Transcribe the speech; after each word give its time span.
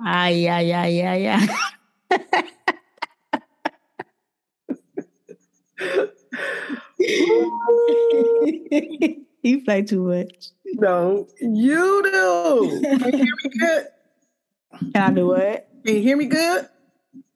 Ay, 0.00 0.46
ay, 0.48 0.72
ay, 0.72 1.00
ay, 1.02 1.26
ay. 1.26 1.48
you 9.42 9.64
play 9.64 9.82
too 9.82 10.02
much. 10.02 10.50
No, 10.74 11.26
you 11.40 12.02
do. 12.04 12.80
Can 12.82 13.12
you 13.12 13.24
hear 13.24 13.34
me 13.44 13.50
good? 13.58 13.86
Can 14.92 15.02
I 15.02 15.10
do 15.12 15.26
what? 15.28 15.68
Can 15.84 15.94
you 15.96 16.02
hear 16.02 16.16
me 16.16 16.26
good? 16.26 16.68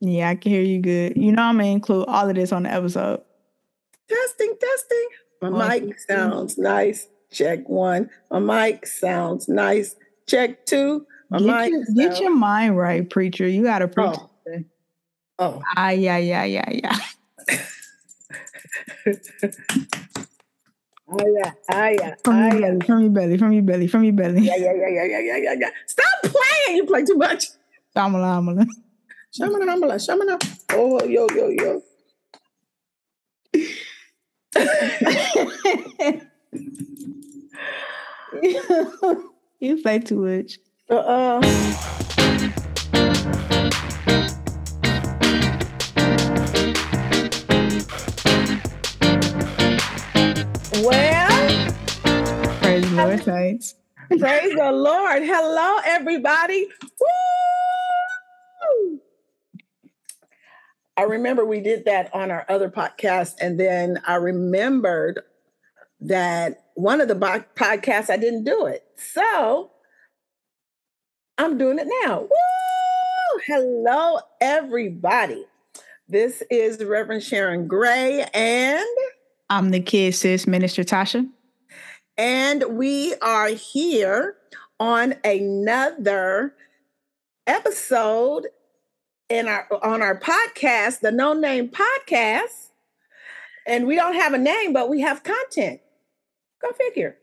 Yeah, 0.00 0.28
I 0.30 0.34
can 0.34 0.52
hear 0.52 0.62
you 0.62 0.80
good. 0.80 1.16
You 1.16 1.32
know 1.32 1.42
I'm 1.42 1.56
gonna 1.56 1.68
include 1.70 2.06
all 2.08 2.28
of 2.28 2.34
this 2.34 2.52
on 2.52 2.64
the 2.64 2.72
episode. 2.72 3.22
Testing, 4.08 4.54
testing. 4.60 5.08
My 5.40 5.50
One, 5.50 5.68
mic 5.68 5.82
two, 5.82 5.94
sounds 6.08 6.58
nice. 6.58 7.08
Check 7.30 7.68
one. 7.68 8.10
My 8.30 8.38
mic 8.40 8.86
sounds 8.86 9.48
nice. 9.48 9.94
Check 10.26 10.66
two. 10.66 11.06
Get, 11.32 11.42
mic 11.42 11.70
your, 11.70 11.84
get 11.94 12.20
your 12.20 12.34
mind 12.34 12.76
right, 12.76 13.08
preacher. 13.08 13.46
You 13.46 13.62
gotta 13.62 13.86
preach. 13.88 14.16
Oh. 14.16 14.26
Oh, 15.38 15.62
Ay, 15.74 16.06
ay, 16.06 16.32
ay, 16.34 16.58
ay, 16.58 16.80
ay. 16.84 17.00
oh 21.08 21.26
yeah, 21.32 21.52
oh 21.72 21.88
yeah, 21.96 22.14
From 22.22 22.36
oh 22.36 22.50
your 22.50 22.60
yeah. 22.60 22.60
belly, 22.60 22.80
from 22.86 23.00
your 23.00 23.10
belly, 23.10 23.38
from 23.38 23.52
your 23.52 23.62
belly, 23.62 23.86
from 23.86 24.04
your 24.04 24.12
belly. 24.12 24.42
Yeah, 24.42 24.56
yeah, 24.56 24.72
yeah, 24.74 24.88
yeah, 24.88 25.04
yeah, 25.04 25.18
yeah, 25.20 25.36
yeah, 25.36 25.54
yeah. 25.58 25.70
Stop 25.86 26.06
playing. 26.24 26.76
You 26.76 26.84
play 26.84 27.04
too 27.04 27.16
much. 27.16 27.46
Shamala, 27.96 28.36
amala. 28.36 28.66
Shamana, 29.32 29.64
shamana, 29.64 29.96
shamana. 29.96 30.36
Oh, 30.72 31.02
yo, 31.06 31.26
yo, 31.34 31.48
yo. 31.48 31.82
you 39.60 39.80
play 39.82 39.98
too 40.00 40.16
much. 40.16 40.58
Uh-uh. 40.90 41.40
Well, 50.82 51.72
Praise 52.60 52.88
the 52.90 52.96
Lord, 52.96 53.22
saints. 53.22 53.74
praise 54.18 54.54
the 54.54 54.72
Lord. 54.72 55.22
Hello, 55.22 55.78
everybody. 55.84 56.68
Woo! 57.00 57.08
I 60.96 61.02
remember 61.02 61.44
we 61.44 61.60
did 61.60 61.84
that 61.86 62.14
on 62.14 62.30
our 62.30 62.46
other 62.48 62.70
podcast, 62.70 63.34
and 63.40 63.58
then 63.60 64.00
I 64.06 64.14
remembered 64.16 65.20
that 66.00 66.64
one 66.74 67.00
of 67.00 67.08
the 67.08 67.14
bo- 67.14 67.44
podcasts 67.56 68.10
I 68.10 68.16
didn't 68.16 68.44
do 68.44 68.66
it. 68.66 68.84
So 68.96 69.70
I'm 71.40 71.56
doing 71.56 71.78
it 71.78 71.88
now. 72.04 72.20
Woo! 72.20 73.40
Hello, 73.46 74.18
everybody. 74.42 75.46
This 76.06 76.42
is 76.50 76.84
Reverend 76.84 77.22
Sharon 77.22 77.66
Gray, 77.66 78.26
and 78.34 78.86
I'm 79.48 79.70
the 79.70 79.80
kid 79.80 80.14
sis, 80.14 80.46
Minister 80.46 80.84
Tasha. 80.84 81.26
and 82.18 82.62
we 82.76 83.14
are 83.22 83.48
here 83.48 84.36
on 84.78 85.14
another 85.24 86.54
episode 87.46 88.48
in 89.30 89.48
our 89.48 89.66
on 89.82 90.02
our 90.02 90.20
podcast, 90.20 91.00
the 91.00 91.10
No 91.10 91.32
Name 91.32 91.70
Podcast. 91.70 92.68
And 93.66 93.86
we 93.86 93.94
don't 93.94 94.14
have 94.14 94.34
a 94.34 94.38
name, 94.38 94.74
but 94.74 94.90
we 94.90 95.00
have 95.00 95.22
content. 95.22 95.80
Go 96.60 96.70
figure. 96.72 97.16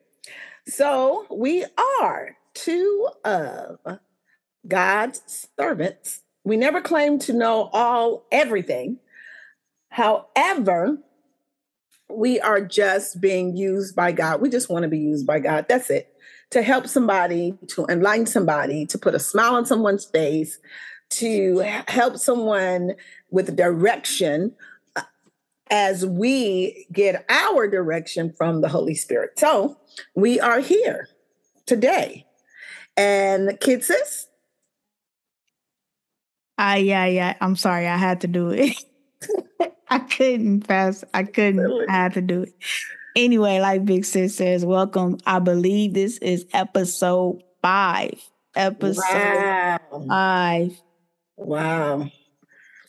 So 0.66 1.28
we 1.30 1.66
are 2.02 2.36
two 2.56 3.10
of 3.24 3.78
God's 4.68 5.48
servants. 5.60 6.22
We 6.44 6.58
never 6.58 6.82
claim 6.82 7.20
to 7.20 7.34
know 7.34 7.70
all 7.74 8.26
everything. 8.32 9.00
However, 9.90 10.98
we 12.10 12.40
are 12.40 12.62
just 12.62 13.20
being 13.20 13.58
used 13.58 13.96
by 13.96 14.12
God. 14.12 14.42
We 14.42 14.50
just 14.50 14.70
want 14.70 14.84
to 14.84 14.90
be 14.90 15.00
used 15.00 15.28
by 15.28 15.40
God. 15.40 15.66
That's 15.68 15.90
it. 15.90 16.14
To 16.52 16.62
help 16.62 16.88
somebody, 16.88 17.58
to 17.70 17.86
enlighten 17.88 18.26
somebody, 18.26 18.86
to 18.88 18.98
put 18.98 19.16
a 19.16 19.20
smile 19.20 19.56
on 19.56 19.66
someone's 19.66 20.06
face, 20.06 20.58
to 21.10 21.58
help 21.88 22.18
someone 22.18 22.94
with 23.30 23.58
direction 23.58 24.54
uh, 24.96 25.02
as 25.70 26.06
we 26.06 26.88
get 26.92 27.26
our 27.30 27.68
direction 27.68 28.32
from 28.32 28.62
the 28.62 28.70
Holy 28.70 28.96
Spirit. 28.96 29.38
So 29.38 29.78
we 30.16 30.40
are 30.40 30.60
here 30.60 31.10
today. 31.66 32.26
And 32.96 33.60
kids, 33.60 33.92
Ah, 36.58 36.76
yeah, 36.76 37.06
yeah. 37.06 37.36
I'm 37.40 37.56
sorry, 37.56 37.88
I 37.88 37.98
had 37.98 38.22
to 38.22 38.28
do 38.28 38.50
it. 38.50 38.76
I 39.90 40.00
couldn't 40.00 40.62
fast. 40.62 41.04
I 41.14 41.24
couldn't. 41.24 41.62
Really? 41.62 41.88
I 41.88 41.92
had 41.92 42.14
to 42.14 42.22
do 42.22 42.44
it. 42.44 42.54
Anyway, 43.16 43.60
like 43.60 43.86
Big 43.86 44.06
Sis 44.06 44.36
says, 44.36 44.66
welcome. 44.66 45.18
I 45.26 45.40
believe 45.40 45.94
this 45.94 46.18
is 46.18 46.46
episode 46.54 47.42
five. 47.62 48.20
Episode 48.56 49.04
wow. 49.04 50.06
five. 50.08 50.82
Wow. 51.38 52.10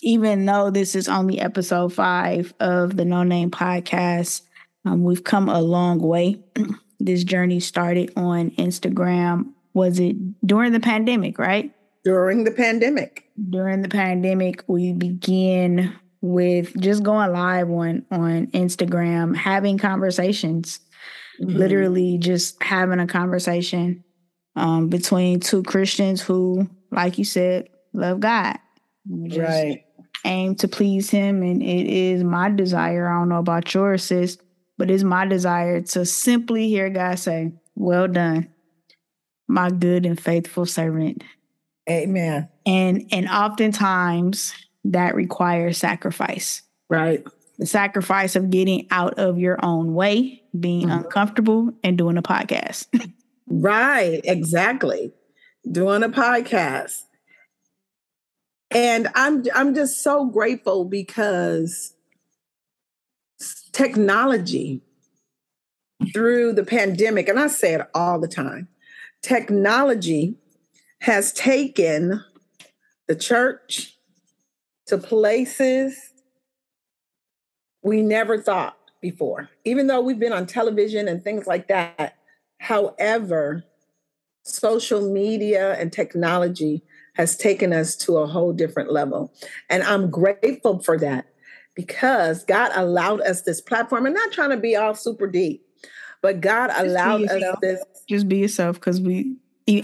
Even 0.02 0.46
though 0.46 0.70
this 0.70 0.94
is 0.94 1.08
only 1.08 1.40
episode 1.40 1.92
five 1.92 2.54
of 2.60 2.96
the 2.96 3.04
No 3.04 3.22
Name 3.22 3.50
Podcast, 3.50 4.42
um, 4.84 5.02
we've 5.02 5.24
come 5.24 5.48
a 5.48 5.60
long 5.60 5.98
way. 5.98 6.40
this 7.00 7.24
journey 7.24 7.60
started 7.60 8.12
on 8.16 8.50
Instagram. 8.52 9.52
Was 9.74 9.98
it 10.00 10.16
during 10.46 10.72
the 10.72 10.80
pandemic, 10.80 11.38
right? 11.38 11.72
During 12.08 12.44
the 12.44 12.50
pandemic. 12.64 13.12
during 13.50 13.82
the 13.82 13.88
pandemic 13.88 14.64
we 14.66 14.92
begin 14.92 15.92
with 16.22 16.66
just 16.80 17.02
going 17.02 17.30
live 17.32 17.68
on 17.70 18.04
on 18.10 18.46
Instagram 18.48 19.36
having 19.36 19.76
conversations 19.78 20.80
Mm-hmm. 21.40 21.56
literally 21.56 22.18
just 22.18 22.60
having 22.60 22.98
a 22.98 23.06
conversation 23.06 24.02
um 24.56 24.88
between 24.88 25.38
two 25.38 25.62
Christians 25.62 26.20
who 26.20 26.68
like 26.90 27.16
you 27.18 27.24
said 27.24 27.68
love 27.92 28.18
God 28.18 28.56
just 29.28 29.38
Right. 29.62 29.84
aim 30.24 30.56
to 30.56 30.66
please 30.66 31.10
him 31.10 31.42
and 31.42 31.62
it 31.62 31.86
is 31.86 32.24
my 32.24 32.50
desire 32.50 33.06
I 33.08 33.20
don't 33.20 33.28
know 33.28 33.38
about 33.46 33.72
yours 33.72 34.02
sis 34.02 34.36
but 34.78 34.90
it's 34.90 35.04
my 35.04 35.26
desire 35.26 35.80
to 35.94 36.04
simply 36.04 36.66
hear 36.68 36.90
God 36.90 37.16
say 37.20 37.52
well 37.76 38.08
done 38.08 38.48
my 39.46 39.70
good 39.70 40.04
and 40.06 40.18
faithful 40.20 40.66
servant 40.66 41.22
Amen. 41.88 42.48
and 42.66 43.06
and 43.12 43.28
oftentimes 43.28 44.52
that 44.84 45.14
requires 45.14 45.78
sacrifice 45.78 46.62
Right. 46.88 47.24
the 47.58 47.66
sacrifice 47.66 48.36
of 48.36 48.50
getting 48.50 48.86
out 48.90 49.18
of 49.18 49.38
your 49.38 49.58
own 49.64 49.94
way 49.94 50.42
being 50.58 50.88
Mhm. 50.88 51.04
uncomfortable 51.04 51.72
and 51.84 51.96
doing 51.98 52.16
a 52.16 52.22
podcast 52.22 52.86
Right, 53.50 54.20
exactly. 54.24 55.10
Doing 55.70 56.02
a 56.02 56.10
podcast. 56.10 57.04
And 58.70 59.08
I'm 59.14 59.42
I'm 59.54 59.74
just 59.74 60.02
so 60.02 60.26
grateful 60.26 60.84
because 60.84 61.94
technology 63.72 64.82
through 66.12 66.52
the 66.52 66.64
pandemic 66.64 67.28
and 67.28 67.38
I 67.40 67.46
say 67.46 67.72
it 67.74 67.80
all 67.94 68.18
the 68.20 68.28
time. 68.28 68.68
Technology 69.22 70.36
has 71.00 71.32
taken 71.32 72.24
the 73.06 73.16
church 73.16 73.96
to 74.86 74.98
places 74.98 75.96
we 77.82 78.02
never 78.02 78.38
thought 78.40 78.76
before. 79.00 79.48
Even 79.64 79.86
though 79.86 80.00
we've 80.00 80.18
been 80.18 80.32
on 80.32 80.46
television 80.46 81.08
and 81.08 81.22
things 81.22 81.46
like 81.46 81.68
that, 81.68 82.18
However, 82.58 83.64
social 84.42 85.12
media 85.12 85.74
and 85.78 85.92
technology 85.92 86.82
has 87.14 87.36
taken 87.36 87.72
us 87.72 87.96
to 87.96 88.18
a 88.18 88.26
whole 88.26 88.52
different 88.52 88.92
level. 88.92 89.32
And 89.70 89.82
I'm 89.82 90.10
grateful 90.10 90.80
for 90.80 90.98
that 90.98 91.26
because 91.74 92.44
God 92.44 92.70
allowed 92.74 93.20
us 93.22 93.42
this 93.42 93.60
platform. 93.60 94.06
I'm 94.06 94.12
not 94.12 94.32
trying 94.32 94.50
to 94.50 94.56
be 94.56 94.76
all 94.76 94.94
super 94.94 95.26
deep, 95.26 95.64
but 96.22 96.40
God 96.40 96.68
be 96.68 96.88
allowed 96.88 97.24
us 97.28 97.56
this. 97.60 97.82
just 98.08 98.28
be 98.28 98.38
yourself 98.38 98.76
because 98.76 99.00
we 99.00 99.36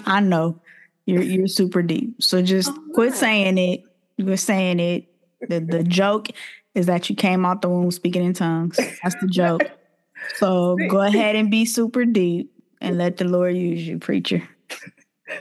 i 0.07 0.19
know 0.19 0.59
you're 1.07 1.23
you're 1.23 1.47
super 1.47 1.83
deep 1.83 2.23
so 2.23 2.43
just 2.43 2.71
I'm 2.71 2.93
quit 2.93 3.15
saying 3.15 3.59
it 3.59 3.85
you're 4.17 4.37
saying 4.37 4.81
it 4.81 5.07
the, 5.49 5.61
the 5.61 5.83
joke 5.83 6.29
is 6.75 6.87
that 6.87 7.11
you 7.11 7.17
came 7.17 7.45
out 7.45 7.63
the 7.63 7.69
womb 7.69 7.91
speaking 7.91 8.25
in 8.25 8.33
tongues 8.33 8.79
that's 9.03 9.17
the 9.21 9.29
joke 9.29 9.63
so 10.37 10.77
go 10.89 11.01
ahead 11.01 11.37
and 11.37 11.51
be 11.51 11.65
super 11.65 12.05
deep 12.05 12.53
and 12.81 12.99
let 12.99 13.19
the 13.19 13.25
lord 13.25 13.57
use 13.57 13.87
you 13.87 13.99
preacher 13.99 14.43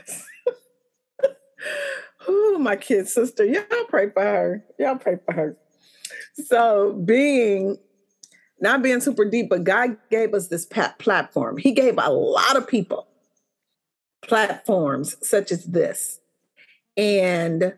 Ooh, 2.28 2.58
my 2.58 2.76
kid 2.76 3.08
sister. 3.08 3.44
Y'all 3.44 3.64
pray 3.88 4.10
for 4.10 4.22
her. 4.22 4.64
Y'all 4.78 4.96
pray 4.96 5.18
for 5.24 5.34
her. 5.34 5.56
So 6.46 6.94
being 7.04 7.78
not 8.60 8.82
being 8.82 9.00
super 9.00 9.28
deep, 9.28 9.50
but 9.50 9.64
God 9.64 9.96
gave 10.10 10.32
us 10.32 10.48
this 10.48 10.64
pat- 10.64 10.98
platform. 10.98 11.58
He 11.58 11.72
gave 11.72 11.98
a 11.98 12.10
lot 12.10 12.56
of 12.56 12.66
people 12.66 13.08
platforms 14.26 15.16
such 15.26 15.52
as 15.52 15.64
this. 15.64 16.20
And 16.96 17.74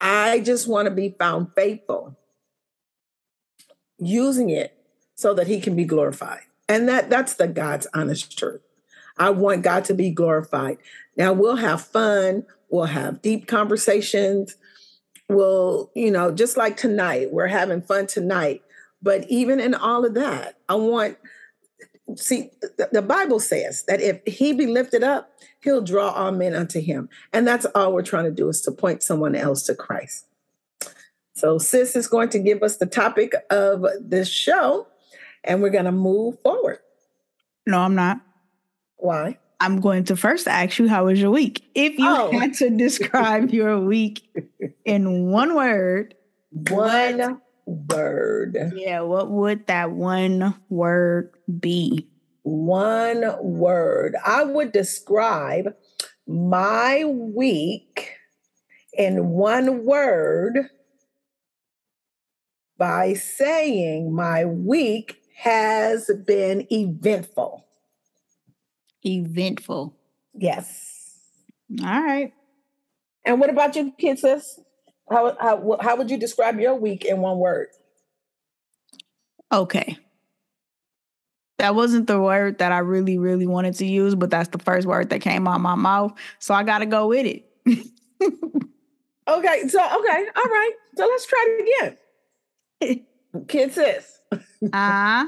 I 0.00 0.40
just 0.40 0.68
want 0.68 0.86
to 0.86 0.90
be 0.90 1.14
found 1.18 1.54
faithful, 1.54 2.16
using 3.98 4.50
it 4.50 4.76
so 5.14 5.32
that 5.34 5.46
he 5.46 5.60
can 5.60 5.76
be 5.76 5.84
glorified. 5.84 6.40
And 6.68 6.88
that 6.88 7.10
that's 7.10 7.34
the 7.34 7.46
God's 7.46 7.86
honest 7.94 8.36
truth. 8.36 8.60
I 9.16 9.30
want 9.30 9.62
God 9.62 9.84
to 9.86 9.94
be 9.94 10.10
glorified. 10.10 10.78
Now 11.16 11.32
we'll 11.32 11.56
have 11.56 11.84
fun, 11.84 12.46
we'll 12.70 12.86
have 12.86 13.22
deep 13.22 13.46
conversations. 13.46 14.56
We'll, 15.28 15.90
you 15.94 16.10
know, 16.10 16.30
just 16.30 16.56
like 16.56 16.76
tonight, 16.76 17.32
we're 17.32 17.46
having 17.46 17.80
fun 17.80 18.06
tonight. 18.06 18.62
But 19.00 19.24
even 19.28 19.60
in 19.60 19.74
all 19.74 20.04
of 20.04 20.14
that, 20.14 20.58
I 20.68 20.74
want 20.74 21.16
see 22.16 22.50
the, 22.92 23.02
Bible 23.02 23.40
says 23.40 23.84
that 23.84 24.00
if 24.00 24.20
he 24.26 24.52
be 24.52 24.66
lifted 24.66 25.02
up, 25.02 25.30
he'll 25.60 25.80
draw 25.82 26.10
all 26.10 26.32
men 26.32 26.54
unto 26.54 26.80
him. 26.80 27.08
And 27.32 27.46
that's 27.46 27.64
all 27.74 27.92
we're 27.92 28.02
trying 28.02 28.24
to 28.24 28.30
do 28.30 28.48
is 28.48 28.60
to 28.62 28.72
point 28.72 29.02
someone 29.02 29.34
else 29.34 29.62
to 29.64 29.74
Christ. 29.74 30.26
So 31.34 31.58
sis 31.58 31.96
is 31.96 32.08
going 32.08 32.28
to 32.30 32.38
give 32.38 32.62
us 32.62 32.76
the 32.76 32.86
topic 32.86 33.32
of 33.50 33.84
this 34.00 34.28
show 34.28 34.86
and 35.44 35.62
we're 35.62 35.70
going 35.70 35.86
to 35.86 35.92
move 35.92 36.38
forward. 36.42 36.78
No, 37.66 37.78
I'm 37.80 37.94
not. 37.94 38.20
Why? 38.96 39.38
I'm 39.60 39.80
going 39.80 40.04
to 40.04 40.16
first 40.16 40.48
ask 40.48 40.78
you, 40.78 40.88
how 40.88 41.06
was 41.06 41.20
your 41.20 41.30
week? 41.30 41.64
If 41.74 41.96
you 41.98 42.04
Oh. 42.08 42.30
had 42.32 42.54
to 42.54 42.68
describe 42.70 43.50
your 43.54 43.78
week 43.80 44.22
in 44.84 45.30
one 45.30 45.54
word, 45.54 46.14
One 46.68 47.40
word. 47.64 48.72
yeah, 48.74 49.00
what 49.00 49.30
would 49.30 49.66
that 49.68 49.92
one 49.92 50.54
word 50.68 51.30
be? 51.60 52.08
One 52.42 53.24
word. 53.40 54.16
I 54.24 54.44
would 54.44 54.72
describe 54.72 55.74
my 56.26 57.04
week 57.04 58.12
in 58.96 59.28
one 59.28 59.84
word 59.84 60.68
by 62.78 63.14
saying 63.14 64.12
my 64.12 64.44
week 64.44 65.22
has 65.36 66.10
been 66.26 66.66
eventful. 66.72 67.64
Eventful. 69.04 69.96
Yes. 70.34 71.18
All 71.80 72.02
right. 72.02 72.32
And 73.24 73.40
what 73.40 73.50
about 73.50 73.76
you, 73.76 73.92
kids? 73.98 74.22
sis? 74.22 74.60
How, 75.10 75.36
how, 75.40 75.78
how 75.80 75.96
would 75.96 76.10
you 76.10 76.16
describe 76.16 76.58
your 76.58 76.74
week 76.74 77.04
in 77.04 77.20
one 77.20 77.38
word? 77.38 77.68
Okay. 79.52 79.98
That 81.62 81.76
wasn't 81.76 82.08
the 82.08 82.20
word 82.20 82.58
that 82.58 82.72
I 82.72 82.78
really, 82.78 83.18
really 83.18 83.46
wanted 83.46 83.74
to 83.74 83.86
use, 83.86 84.16
but 84.16 84.30
that's 84.30 84.48
the 84.48 84.58
first 84.58 84.84
word 84.84 85.10
that 85.10 85.20
came 85.20 85.46
out 85.46 85.54
of 85.54 85.60
my 85.60 85.76
mouth. 85.76 86.12
So 86.40 86.54
I 86.54 86.64
got 86.64 86.78
to 86.78 86.86
go 86.86 87.06
with 87.06 87.24
it. 87.24 87.46
Okay, 89.28 89.68
so 89.68 89.78
okay, 89.78 90.26
all 90.36 90.44
right. 90.44 90.72
So 90.96 91.06
let's 91.06 91.26
try 91.26 91.58
it 91.60 91.96
again. 92.80 93.06
Kid 93.46 93.72
sis, 93.72 94.18
uh, 94.72 95.26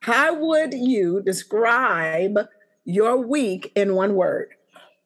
how 0.00 0.34
would 0.34 0.72
you 0.72 1.20
describe 1.20 2.38
your 2.86 3.18
week 3.18 3.70
in 3.76 3.94
one 3.94 4.14
word? 4.14 4.48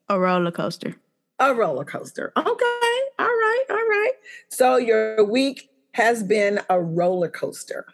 a 0.07 0.17
roller 0.17 0.51
coaster. 0.51 0.95
A 1.39 1.53
roller 1.53 1.83
coaster. 1.83 2.31
Okay, 2.37 2.99
all 3.19 3.25
right, 3.25 3.63
all 3.69 3.75
right. 3.75 4.13
So 4.47 4.77
your 4.77 5.25
week 5.25 5.69
has 5.95 6.23
been 6.23 6.61
a 6.69 6.81
roller 6.81 7.29
coaster. 7.29 7.85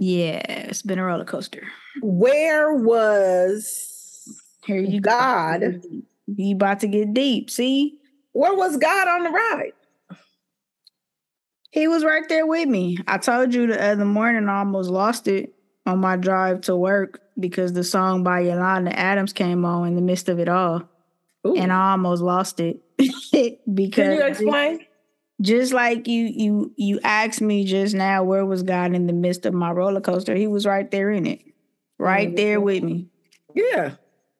Yeah, 0.00 0.40
it's 0.48 0.80
been 0.80 0.98
a 0.98 1.04
roller 1.04 1.26
coaster. 1.26 1.62
Where 2.00 2.74
was 2.74 4.40
Here 4.64 4.80
you 4.80 4.98
go. 4.98 5.10
God? 5.10 5.82
You 6.26 6.54
about 6.54 6.80
to 6.80 6.88
get 6.88 7.12
deep. 7.12 7.50
See? 7.50 7.98
Where 8.32 8.54
was 8.54 8.78
God 8.78 9.08
on 9.08 9.24
the 9.24 9.30
ride? 9.30 9.72
He 11.70 11.86
was 11.86 12.02
right 12.02 12.26
there 12.30 12.46
with 12.46 12.66
me. 12.66 12.96
I 13.06 13.18
told 13.18 13.52
you 13.52 13.66
the 13.66 13.82
other 13.82 14.06
morning 14.06 14.48
I 14.48 14.60
almost 14.60 14.88
lost 14.88 15.28
it 15.28 15.52
on 15.84 15.98
my 15.98 16.16
drive 16.16 16.62
to 16.62 16.74
work 16.74 17.20
because 17.38 17.74
the 17.74 17.84
song 17.84 18.22
by 18.22 18.40
Yolanda 18.40 18.98
Adams 18.98 19.34
came 19.34 19.66
on 19.66 19.88
in 19.88 19.96
the 19.96 20.02
midst 20.02 20.30
of 20.30 20.38
it 20.38 20.48
all. 20.48 20.82
Ooh. 21.46 21.56
And 21.56 21.70
I 21.70 21.92
almost 21.92 22.22
lost 22.22 22.58
it. 22.58 22.80
because 22.96 23.58
Can 23.92 24.12
you 24.14 24.22
explain? 24.22 24.86
Just 25.40 25.72
like 25.72 26.06
you 26.06 26.24
you 26.26 26.72
you 26.76 27.00
asked 27.02 27.40
me 27.40 27.64
just 27.64 27.94
now 27.94 28.22
where 28.22 28.44
was 28.44 28.62
God 28.62 28.94
in 28.94 29.06
the 29.06 29.12
midst 29.12 29.46
of 29.46 29.54
my 29.54 29.70
roller 29.70 30.00
coaster, 30.00 30.34
he 30.34 30.46
was 30.46 30.66
right 30.66 30.90
there 30.90 31.10
in 31.10 31.26
it. 31.26 31.40
Right 31.98 32.34
there 32.34 32.58
Mhm. 32.58 32.62
with 32.62 32.82
me. 32.82 33.06
Yeah. 33.54 33.92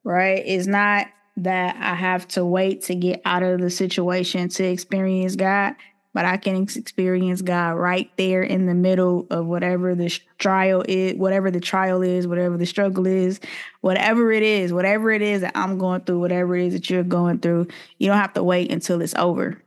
right? 0.02 0.42
It's 0.46 0.66
not 0.66 1.08
that 1.36 1.76
I 1.78 1.94
have 1.94 2.26
to 2.28 2.44
wait 2.44 2.82
to 2.84 2.94
get 2.94 3.20
out 3.24 3.42
of 3.42 3.60
the 3.60 3.68
situation 3.70 4.48
to 4.48 4.64
experience 4.64 5.36
God, 5.36 5.74
but 6.14 6.24
I 6.24 6.38
can 6.38 6.56
experience 6.56 7.42
God 7.42 7.72
right 7.76 8.10
there 8.16 8.42
in 8.42 8.66
the 8.66 8.74
middle 8.74 9.26
of 9.30 9.46
whatever 9.46 9.94
the 9.94 10.08
trial 10.38 10.82
is, 10.88 11.14
whatever 11.16 11.50
the 11.50 11.60
trial 11.60 12.02
is, 12.02 12.26
whatever 12.26 12.56
the 12.56 12.66
struggle 12.66 13.06
is, 13.06 13.40
whatever 13.82 14.32
it 14.32 14.42
is, 14.42 14.72
whatever 14.72 15.10
it 15.10 15.22
is 15.22 15.42
that 15.42 15.52
I'm 15.54 15.76
going 15.78 16.00
through, 16.02 16.20
whatever 16.20 16.56
it 16.56 16.66
is 16.68 16.72
that 16.72 16.88
you're 16.90 17.02
going 17.04 17.38
through. 17.40 17.66
You 17.98 18.08
don't 18.08 18.18
have 18.18 18.32
to 18.34 18.42
wait 18.42 18.72
until 18.72 19.00
it's 19.02 19.14
over. 19.14 19.62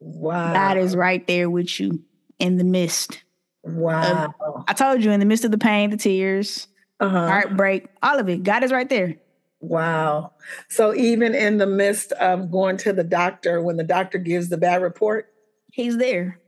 Wow. 0.00 0.52
God 0.52 0.76
is 0.78 0.96
right 0.96 1.26
there 1.26 1.48
with 1.50 1.78
you 1.78 2.02
in 2.38 2.56
the 2.56 2.64
midst. 2.64 3.22
wow. 3.62 4.34
I 4.66 4.72
told 4.72 5.02
you, 5.04 5.10
in 5.10 5.20
the 5.20 5.26
midst 5.26 5.44
of 5.44 5.50
the 5.50 5.58
pain, 5.58 5.90
the 5.90 5.96
tears, 5.96 6.66
Uh-huh. 7.00 7.26
heartbreak, 7.26 7.86
all 8.02 8.18
of 8.18 8.28
it, 8.28 8.42
God 8.42 8.64
is 8.64 8.72
right 8.72 8.88
there. 8.88 9.16
Wow. 9.60 10.32
So 10.68 10.94
even 10.94 11.34
in 11.34 11.58
the 11.58 11.66
midst 11.66 12.12
of 12.12 12.50
going 12.50 12.78
to 12.78 12.92
the 12.94 13.04
doctor, 13.04 13.60
when 13.62 13.76
the 13.76 13.84
doctor 13.84 14.16
gives 14.18 14.48
the 14.48 14.56
bad 14.56 14.80
report, 14.82 15.26
He's 15.72 15.96
there. 15.98 16.40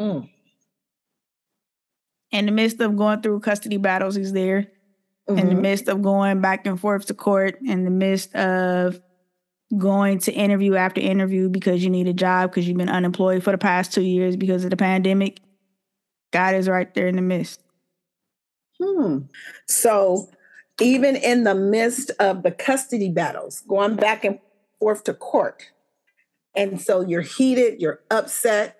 mm, 0.00 0.28
in 2.30 2.46
the 2.46 2.52
midst 2.52 2.80
of 2.80 2.96
going 2.96 3.20
through 3.22 3.40
custody 3.40 3.76
battles, 3.78 4.14
he's 4.14 4.32
there. 4.32 4.68
In 5.28 5.48
the 5.50 5.54
mhm, 5.54 5.60
midst 5.60 5.88
of 5.88 6.02
going 6.02 6.40
back 6.40 6.66
and 6.66 6.80
forth 6.80 7.06
to 7.06 7.14
court, 7.14 7.58
in 7.62 7.84
the 7.84 7.90
midst 7.90 8.34
of 8.34 9.00
going 9.76 10.18
to 10.18 10.32
interview 10.32 10.76
after 10.76 11.00
interview 11.00 11.48
because 11.48 11.84
you 11.84 11.90
need 11.90 12.08
a 12.08 12.12
job 12.12 12.50
because 12.50 12.66
you've 12.66 12.78
been 12.78 12.88
unemployed 12.88 13.42
for 13.42 13.50
the 13.50 13.58
past 13.58 13.92
two 13.92 14.02
years 14.02 14.36
because 14.36 14.64
of 14.64 14.70
the 14.70 14.76
pandemic, 14.76 15.40
God 16.32 16.54
is 16.54 16.68
right 16.68 16.92
there 16.94 17.06
in 17.06 17.16
the 17.16 17.22
midst. 17.22 17.60
hmm. 18.80 19.18
So 19.66 20.30
even 20.80 21.16
in 21.16 21.44
the 21.44 21.54
midst 21.54 22.10
of 22.18 22.42
the 22.42 22.50
custody 22.50 23.10
battles, 23.10 23.62
going 23.68 23.96
back 23.96 24.24
and 24.24 24.38
forth 24.78 25.04
to 25.04 25.14
court, 25.14 25.64
and 26.54 26.80
so 26.80 27.02
you're 27.02 27.20
heated, 27.20 27.80
you're 27.80 28.00
upset, 28.10 28.78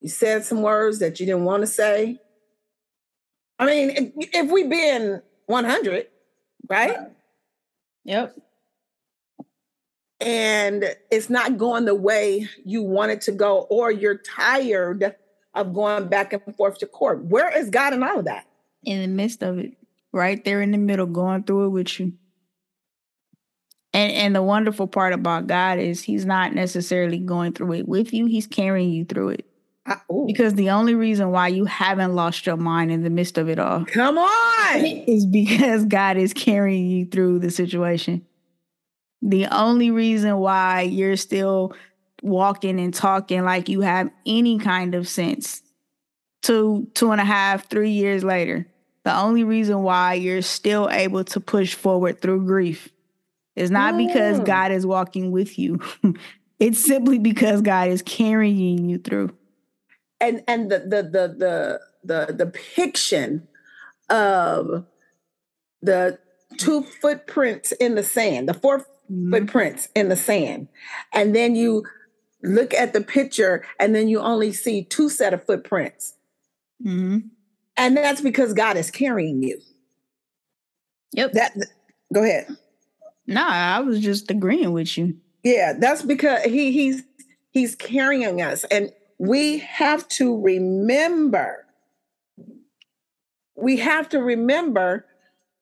you 0.00 0.08
said 0.08 0.44
some 0.44 0.62
words 0.62 1.00
that 1.00 1.20
you 1.20 1.26
didn't 1.26 1.44
want 1.44 1.62
to 1.62 1.66
say. 1.66 2.18
I 3.58 3.66
mean, 3.66 3.90
if, 3.90 4.12
if 4.16 4.50
we 4.50 4.64
been 4.64 5.22
100, 5.46 6.06
right? 6.68 6.96
Yep. 8.04 8.36
And 10.20 10.84
it's 11.10 11.30
not 11.30 11.58
going 11.58 11.84
the 11.84 11.94
way 11.94 12.48
you 12.64 12.82
want 12.82 13.12
it 13.12 13.20
to 13.22 13.32
go, 13.32 13.66
or 13.70 13.90
you're 13.90 14.18
tired 14.18 15.14
of 15.54 15.72
going 15.74 16.08
back 16.08 16.32
and 16.32 16.56
forth 16.56 16.78
to 16.78 16.86
court. 16.86 17.24
Where 17.24 17.56
is 17.56 17.70
God 17.70 17.92
in 17.92 18.02
all 18.02 18.18
of 18.20 18.24
that? 18.26 18.46
In 18.84 19.00
the 19.00 19.08
midst 19.08 19.42
of 19.42 19.58
it, 19.58 19.72
right 20.12 20.44
there 20.44 20.60
in 20.60 20.70
the 20.72 20.78
middle, 20.78 21.06
going 21.06 21.44
through 21.44 21.66
it 21.66 21.70
with 21.70 22.00
you. 22.00 22.12
And 23.94 24.12
and 24.12 24.34
the 24.34 24.42
wonderful 24.42 24.86
part 24.86 25.12
about 25.12 25.46
God 25.46 25.78
is 25.78 26.02
he's 26.02 26.26
not 26.26 26.54
necessarily 26.54 27.18
going 27.18 27.52
through 27.52 27.72
it 27.74 27.88
with 27.88 28.12
you, 28.12 28.26
he's 28.26 28.46
carrying 28.46 28.90
you 28.90 29.04
through 29.04 29.30
it. 29.30 29.46
I- 29.86 29.96
Because 30.26 30.54
the 30.54 30.70
only 30.70 30.94
reason 30.94 31.30
why 31.30 31.48
you 31.48 31.64
haven't 31.64 32.14
lost 32.14 32.44
your 32.46 32.58
mind 32.58 32.92
in 32.92 33.02
the 33.02 33.10
midst 33.10 33.38
of 33.38 33.48
it 33.48 33.58
all 33.58 33.84
come 33.86 34.18
on. 34.18 34.84
is 35.06 35.24
because 35.26 35.86
God 35.86 36.16
is 36.18 36.34
carrying 36.34 36.86
you 36.86 37.06
through 37.06 37.38
the 37.38 37.50
situation. 37.50 38.26
The 39.22 39.46
only 39.46 39.90
reason 39.90 40.36
why 40.38 40.82
you're 40.82 41.16
still 41.16 41.74
walking 42.22 42.80
and 42.80 42.92
talking 42.92 43.44
like 43.44 43.68
you 43.68 43.80
have 43.80 44.10
any 44.26 44.58
kind 44.58 44.94
of 44.94 45.08
sense 45.08 45.62
two, 46.42 46.88
two 46.94 47.10
and 47.12 47.20
a 47.20 47.24
half, 47.24 47.68
three 47.68 47.90
years 47.90 48.24
later, 48.24 48.66
the 49.04 49.16
only 49.16 49.44
reason 49.44 49.82
why 49.82 50.14
you're 50.14 50.42
still 50.42 50.88
able 50.90 51.24
to 51.24 51.40
push 51.40 51.74
forward 51.74 52.20
through 52.20 52.46
grief 52.46 52.88
is 53.56 53.70
not 53.70 53.96
because 53.96 54.40
Mm. 54.40 54.44
God 54.44 54.72
is 54.72 54.86
walking 54.86 55.30
with 55.30 55.58
you. 55.58 55.80
it's 56.60 56.78
simply 56.78 57.18
because 57.18 57.60
God 57.60 57.88
is 57.88 58.02
carrying 58.02 58.88
you 58.88 58.98
through. 58.98 59.30
And 60.20 60.42
and 60.48 60.70
the 60.70 60.80
the 60.80 61.02
the 61.02 61.34
the 61.36 61.80
the 62.04 62.32
depiction 62.32 63.46
of 64.08 64.84
the 65.82 66.18
two 66.56 66.82
footprints 66.82 67.72
in 67.72 67.94
the 67.94 68.02
sand, 68.02 68.48
the 68.48 68.54
four 68.54 68.86
Mhm. 69.10 69.30
footprints 69.30 69.88
in 69.94 70.08
the 70.08 70.16
sand, 70.16 70.68
and 71.12 71.34
then 71.34 71.54
you 71.54 71.84
look 72.42 72.72
at 72.74 72.92
the 72.92 73.00
picture, 73.00 73.64
and 73.80 73.94
then 73.94 74.08
you 74.08 74.20
only 74.20 74.52
see 74.52 74.84
two 74.84 75.08
set 75.08 75.34
of 75.34 75.44
footprints, 75.44 76.14
Mhm. 76.84 77.30
and 77.76 77.96
that's 77.96 78.20
because 78.20 78.52
God 78.54 78.76
is 78.76 78.90
carrying 78.90 79.42
you. 79.42 79.60
Yep. 81.12 81.32
That 81.32 81.56
go 82.12 82.22
ahead. 82.22 82.56
Nah, 83.26 83.76
I 83.76 83.80
was 83.80 84.00
just 84.00 84.30
agreeing 84.30 84.72
with 84.72 84.96
you. 84.96 85.16
Yeah, 85.42 85.72
that's 85.72 86.02
because 86.02 86.42
he 86.44 86.72
he's 86.72 87.02
he's 87.50 87.74
carrying 87.74 88.40
us 88.42 88.64
and 88.64 88.92
we 89.18 89.58
have 89.58 90.06
to 90.08 90.38
remember 90.40 91.64
we 93.56 93.76
have 93.78 94.08
to 94.10 94.20
remember 94.22 95.04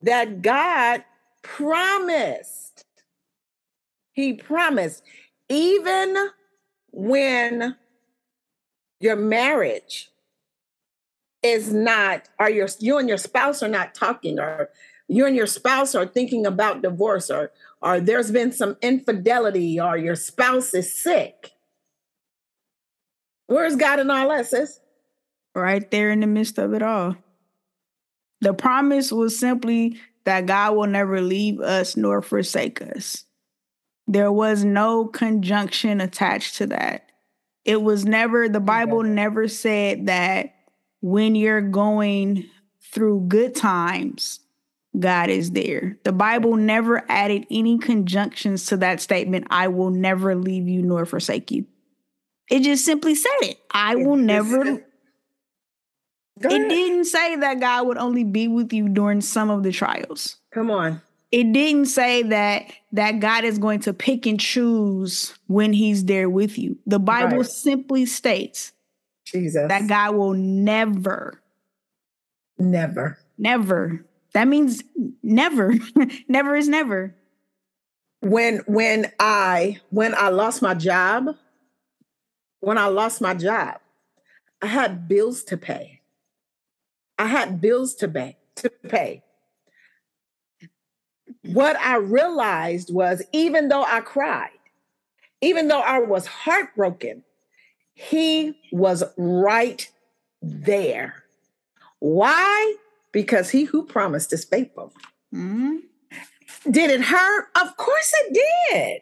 that 0.01 0.41
God 0.41 1.03
promised. 1.41 2.66
He 4.17 4.33
promised 4.33 5.03
even 5.47 6.17
when 6.91 7.75
your 8.99 9.15
marriage 9.15 10.09
is 11.43 11.71
not 11.71 12.27
or 12.39 12.49
your 12.49 12.67
you 12.79 12.97
and 12.97 13.07
your 13.07 13.19
spouse 13.19 13.61
are 13.61 13.67
not 13.67 13.93
talking 13.93 14.39
or 14.39 14.69
you 15.07 15.27
and 15.27 15.35
your 15.35 15.45
spouse 15.45 15.93
are 15.93 16.07
thinking 16.07 16.47
about 16.47 16.81
divorce 16.81 17.29
or 17.29 17.51
or 17.79 17.99
there's 17.99 18.31
been 18.31 18.51
some 18.51 18.75
infidelity 18.81 19.79
or 19.79 19.95
your 19.97 20.15
spouse 20.15 20.73
is 20.73 20.99
sick. 20.99 21.51
Where's 23.45 23.75
god 23.75 23.99
in 23.99 24.09
all 24.09 24.29
that 24.29 24.47
sis? 24.47 24.79
Right 25.53 25.89
there 25.91 26.09
in 26.09 26.21
the 26.21 26.27
midst 26.27 26.57
of 26.57 26.73
it 26.73 26.81
all. 26.81 27.17
The 28.41 28.55
promise 28.55 29.11
was 29.11 29.37
simply 29.37 30.01
that 30.23 30.47
god 30.47 30.75
will 30.75 30.87
never 30.87 31.21
leave 31.21 31.61
us 31.61 31.95
nor 31.95 32.23
forsake 32.23 32.81
us 32.81 33.26
there 34.07 34.31
was 34.31 34.63
no 34.63 35.05
conjunction 35.05 36.01
attached 36.01 36.55
to 36.55 36.67
that 36.67 37.09
it 37.65 37.81
was 37.81 38.05
never 38.05 38.47
the 38.49 38.59
bible 38.59 39.03
never 39.03 39.47
said 39.47 40.07
that 40.07 40.55
when 41.01 41.35
you're 41.35 41.61
going 41.61 42.45
through 42.81 43.25
good 43.27 43.55
times 43.55 44.39
God 44.99 45.29
is 45.29 45.51
there. 45.51 45.97
The 46.03 46.11
Bible 46.11 46.55
never 46.55 47.03
added 47.09 47.45
any 47.51 47.77
conjunctions 47.77 48.65
to 48.67 48.77
that 48.77 49.01
statement, 49.01 49.47
I 49.49 49.67
will 49.67 49.91
never 49.91 50.35
leave 50.35 50.67
you 50.67 50.81
nor 50.81 51.05
forsake 51.05 51.51
you. 51.51 51.65
It 52.49 52.61
just 52.61 52.85
simply 52.85 53.15
said 53.15 53.37
it. 53.41 53.59
I 53.71 53.95
will 53.95 54.15
never. 54.15 54.83
It 56.39 56.69
didn't 56.69 57.05
say 57.05 57.35
that 57.35 57.59
God 57.59 57.87
would 57.87 57.97
only 57.97 58.23
be 58.23 58.47
with 58.47 58.71
you 58.71 58.87
during 58.89 59.21
some 59.21 59.49
of 59.49 59.63
the 59.63 59.71
trials. 59.71 60.37
Come 60.53 60.71
on. 60.71 61.01
It 61.31 61.51
didn't 61.51 61.87
say 61.87 62.23
that 62.23 62.71
that 62.93 63.19
God 63.19 63.43
is 63.43 63.57
going 63.59 63.81
to 63.81 63.93
pick 63.93 64.25
and 64.25 64.39
choose 64.39 65.37
when 65.47 65.73
he's 65.73 66.05
there 66.05 66.29
with 66.29 66.57
you. 66.57 66.77
The 66.85 66.99
Bible 66.99 67.37
right. 67.37 67.45
simply 67.45 68.05
states 68.05 68.71
Jesus. 69.25 69.67
that 69.67 69.87
God 69.87 70.15
will 70.15 70.33
never 70.33 71.41
never 72.57 73.19
never 73.37 74.05
that 74.37 74.47
means 74.47 74.83
never. 75.23 75.73
never 76.27 76.55
is 76.55 76.67
never. 76.67 77.15
When 78.21 78.57
when 78.67 79.11
I 79.19 79.79
when 79.89 80.13
I 80.13 80.29
lost 80.29 80.61
my 80.61 80.75
job, 80.75 81.35
when 82.59 82.77
I 82.77 82.85
lost 82.85 83.19
my 83.19 83.33
job, 83.33 83.79
I 84.61 84.67
had 84.67 85.07
bills 85.07 85.43
to 85.45 85.57
pay. 85.57 86.01
I 87.17 87.25
had 87.25 87.59
bills 87.59 87.95
to 87.95 88.07
pay 88.07 88.37
to 88.57 88.69
pay. 88.69 89.23
What 91.53 91.77
I 91.77 91.97
realized 91.97 92.93
was 92.93 93.23
even 93.31 93.69
though 93.69 93.83
I 93.83 94.01
cried, 94.01 94.49
even 95.41 95.67
though 95.67 95.81
I 95.81 95.99
was 95.99 96.25
heartbroken, 96.25 97.23
he 97.93 98.57
was 98.71 99.03
right 99.17 99.89
there. 100.41 101.23
Why? 101.99 102.75
because 103.17 103.49
he 103.49 103.63
who 103.63 103.83
promised 103.83 104.31
is 104.31 104.45
faithful. 104.45 104.93
Mm-hmm. 105.33 105.77
Did 106.69 106.91
it 106.91 107.01
hurt? 107.01 107.47
Of 107.59 107.75
course 107.75 108.13
it 108.13 108.33
did. 108.71 109.01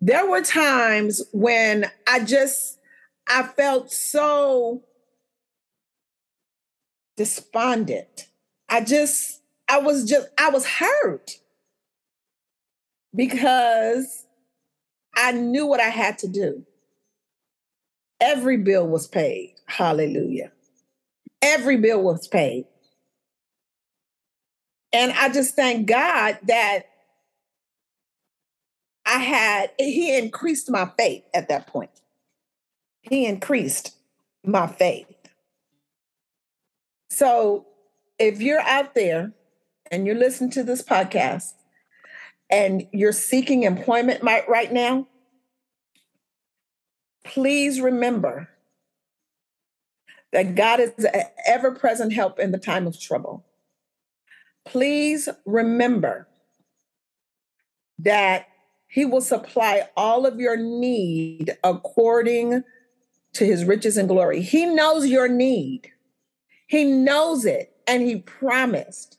There 0.00 0.30
were 0.30 0.42
times 0.42 1.20
when 1.32 1.90
I 2.06 2.22
just 2.22 2.78
I 3.26 3.42
felt 3.42 3.90
so 3.90 4.84
despondent. 7.16 8.28
I 8.68 8.82
just 8.82 9.40
I 9.68 9.78
was 9.78 10.04
just 10.04 10.28
I 10.38 10.50
was 10.50 10.66
hurt 10.66 11.38
because 13.14 14.26
I 15.16 15.32
knew 15.32 15.66
what 15.66 15.80
I 15.80 15.88
had 15.88 16.18
to 16.18 16.28
do. 16.28 16.64
Every 18.20 18.56
bill 18.56 18.86
was 18.86 19.06
paid. 19.06 19.54
Hallelujah. 19.66 20.52
Every 21.42 21.76
bill 21.76 22.02
was 22.02 22.28
paid. 22.28 22.66
And 24.92 25.12
I 25.12 25.28
just 25.30 25.54
thank 25.54 25.86
God 25.86 26.38
that 26.44 26.84
I 29.04 29.18
had, 29.18 29.70
He 29.78 30.16
increased 30.16 30.70
my 30.70 30.90
faith 30.96 31.24
at 31.34 31.48
that 31.48 31.66
point. 31.66 31.90
He 33.02 33.26
increased 33.26 33.94
my 34.44 34.66
faith. 34.66 35.06
So 37.10 37.66
if 38.18 38.40
you're 38.40 38.60
out 38.60 38.94
there 38.94 39.32
and 39.90 40.06
you're 40.06 40.16
listening 40.16 40.50
to 40.50 40.62
this 40.62 40.82
podcast 40.82 41.54
and 42.50 42.86
you're 42.92 43.12
seeking 43.12 43.64
employment 43.64 44.22
right 44.22 44.72
now, 44.72 45.06
please 47.24 47.80
remember 47.80 48.48
that 50.32 50.54
God 50.54 50.80
is 50.80 50.92
an 51.04 51.22
ever 51.46 51.74
present 51.74 52.12
help 52.12 52.38
in 52.38 52.52
the 52.52 52.58
time 52.58 52.86
of 52.86 53.00
trouble 53.00 53.44
please 54.66 55.28
remember 55.46 56.28
that 57.98 58.48
he 58.88 59.04
will 59.04 59.20
supply 59.20 59.88
all 59.96 60.26
of 60.26 60.38
your 60.38 60.56
need 60.56 61.56
according 61.64 62.62
to 63.32 63.44
his 63.44 63.64
riches 63.64 63.96
and 63.96 64.08
glory. 64.08 64.42
He 64.42 64.66
knows 64.66 65.06
your 65.06 65.28
need. 65.28 65.92
He 66.66 66.84
knows 66.84 67.44
it, 67.44 67.76
and 67.86 68.02
he 68.02 68.16
promised 68.16 69.18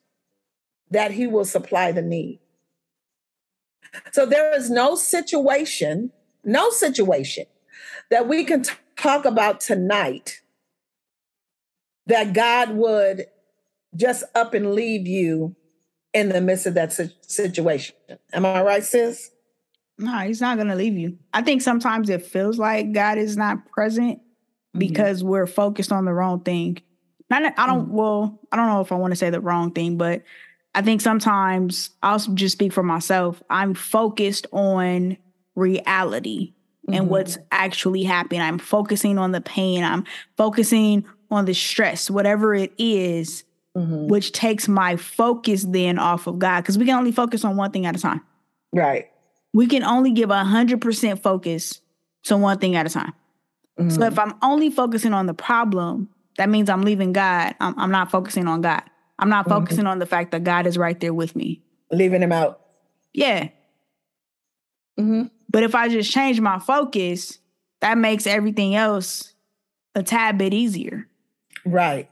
that 0.91 1.12
he 1.12 1.27
will 1.27 1.46
supply 1.46 1.91
the 1.91 2.01
need. 2.01 2.39
So 4.12 4.25
there 4.25 4.56
is 4.56 4.70
no 4.70 4.96
situation, 4.96 6.12
no 6.44 6.70
situation 6.70 7.46
that 8.10 8.27
we 8.27 8.44
can 8.44 8.63
t- 8.63 8.74
talk 8.96 9.25
about 9.25 9.60
tonight 9.60 10.41
that 12.06 12.34
God 12.34 12.72
would 12.72 13.25
just 13.96 14.24
up 14.36 14.53
and 14.53 14.74
leave 14.74 15.08
you 15.08 15.56
in 16.13 16.29
the 16.29 16.41
midst 16.41 16.65
of 16.65 16.74
that 16.75 16.94
situation. 17.22 17.96
Am 18.34 18.46
I 18.46 18.62
right, 18.62 18.84
sis? 18.84 19.32
No, 19.98 20.20
he's 20.20 20.41
not 20.41 20.58
going 20.58 20.67
to 20.67 20.75
leave 20.75 20.98
you. 20.98 21.17
I 21.34 21.41
think 21.41 21.62
sometimes 21.62 22.10
it 22.10 22.25
feels 22.25 22.58
like 22.58 22.91
God 22.91 23.17
is 23.17 23.36
not 23.36 23.67
present 23.70 24.20
mm-hmm. 24.20 24.79
because 24.79 25.24
we're 25.24 25.48
focused 25.48 25.91
on 25.91 26.06
the 26.06 26.13
wrong 26.13 26.41
thing. 26.41 26.77
Not, 27.29 27.53
I 27.58 27.65
don't, 27.65 27.88
mm-hmm. 27.88 27.94
well, 27.94 28.39
I 28.51 28.56
don't 28.56 28.67
know 28.67 28.82
if 28.82 28.91
I 28.91 28.96
want 28.96 29.12
to 29.12 29.15
say 29.15 29.29
the 29.29 29.41
wrong 29.41 29.72
thing, 29.72 29.98
but 29.98 30.24
I 30.77 30.81
think 30.81 31.01
sometimes 31.01 31.89
I'll 32.03 32.19
just 32.19 32.53
speak 32.53 32.72
for 32.72 32.84
myself. 32.84 33.41
I'm 33.50 33.74
focused 33.74 34.48
on 34.51 35.17
reality 35.55 36.53
mm-hmm. 36.88 36.93
and 36.93 37.10
what's 37.10 37.38
actually 37.51 38.03
happening. 38.03 38.41
I'm 38.41 38.60
focusing 38.60 39.17
on 39.17 39.31
the 39.31 39.41
pain. 39.41 39.84
I'm 39.84 40.05
focusing 40.38 41.05
on 41.31 41.46
the 41.46 41.53
stress, 41.53 42.10
whatever 42.10 42.53
it 42.53 42.72
is 42.77 43.43
mm-hmm. 43.77 44.07
which 44.07 44.31
takes 44.31 44.67
my 44.67 44.96
focus 44.96 45.63
then 45.63 46.00
off 46.00 46.27
of 46.27 46.39
God 46.39 46.62
because 46.62 46.77
we 46.77 46.86
can 46.86 46.96
only 46.96 47.12
focus 47.12 47.46
on 47.46 47.57
one 47.57 47.72
thing 47.72 47.86
at 47.86 47.96
a 47.96 48.00
time. 48.00 48.22
Right. 48.74 49.10
We 49.53 49.67
can 49.67 49.84
only 49.84 50.12
give 50.12 50.29
a 50.29 50.43
hundred 50.43 50.81
percent 50.81 51.22
focus 51.22 51.81
to 52.24 52.38
one 52.38 52.57
thing 52.60 52.75
at 52.75 52.86
a 52.86 52.89
time. 52.89 53.13
Mm-hmm. 53.79 53.89
So 53.91 54.03
if 54.03 54.17
I'm 54.17 54.36
only 54.41 54.69
focusing 54.69 55.13
on 55.13 55.27
the 55.27 55.34
problem, 55.34 56.10
that 56.38 56.50
means 56.50 56.69
I'm 56.69 56.81
leaving 56.81 57.13
God. 57.13 57.55
I'm, 57.60 57.77
I'm 57.79 57.91
not 57.91 58.12
focusing 58.12 58.48
on 58.48 58.62
God. 58.62 58.84
I'm 59.19 59.29
not 59.29 59.45
mm-hmm. 59.45 59.59
focusing 59.59 59.88
on 59.88 60.00
the 60.00 60.05
fact 60.05 60.31
that 60.31 60.43
God 60.43 60.67
is 60.67 60.77
right 60.77 61.00
there 61.00 61.13
with 61.13 61.36
me. 61.36 61.62
Leaving 61.91 62.21
him 62.21 62.31
out. 62.31 62.62
Yeah. 63.13 63.50
Mm-hmm. 65.00 65.24
But 65.50 65.63
if 65.63 65.75
I 65.75 65.88
just 65.88 66.12
change 66.12 66.39
my 66.39 66.59
focus, 66.59 67.39
that 67.81 67.97
makes 67.97 68.27
everything 68.27 68.75
else 68.75 69.33
a 69.95 70.03
tad 70.03 70.38
bit 70.38 70.53
easier. 70.53 71.07
Right 71.65 72.09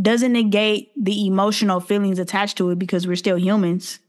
doesn't 0.00 0.32
negate 0.32 0.92
the 0.96 1.26
emotional 1.26 1.80
feelings 1.80 2.18
attached 2.18 2.58
to 2.58 2.70
it 2.70 2.78
because 2.78 3.06
we're 3.06 3.16
still 3.16 3.38
humans, 3.38 4.00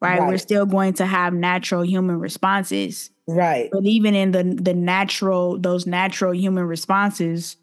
right? 0.00 0.20
right? 0.20 0.28
We're 0.28 0.38
still 0.38 0.66
going 0.66 0.94
to 0.94 1.06
have 1.06 1.34
natural 1.34 1.84
human 1.84 2.20
responses. 2.20 3.10
Right. 3.26 3.68
But 3.70 3.84
even 3.84 4.14
in 4.14 4.30
the 4.30 4.44
the 4.44 4.74
natural 4.74 5.58
those 5.58 5.86
natural 5.86 6.34
human 6.34 6.64
responses, 6.64 7.56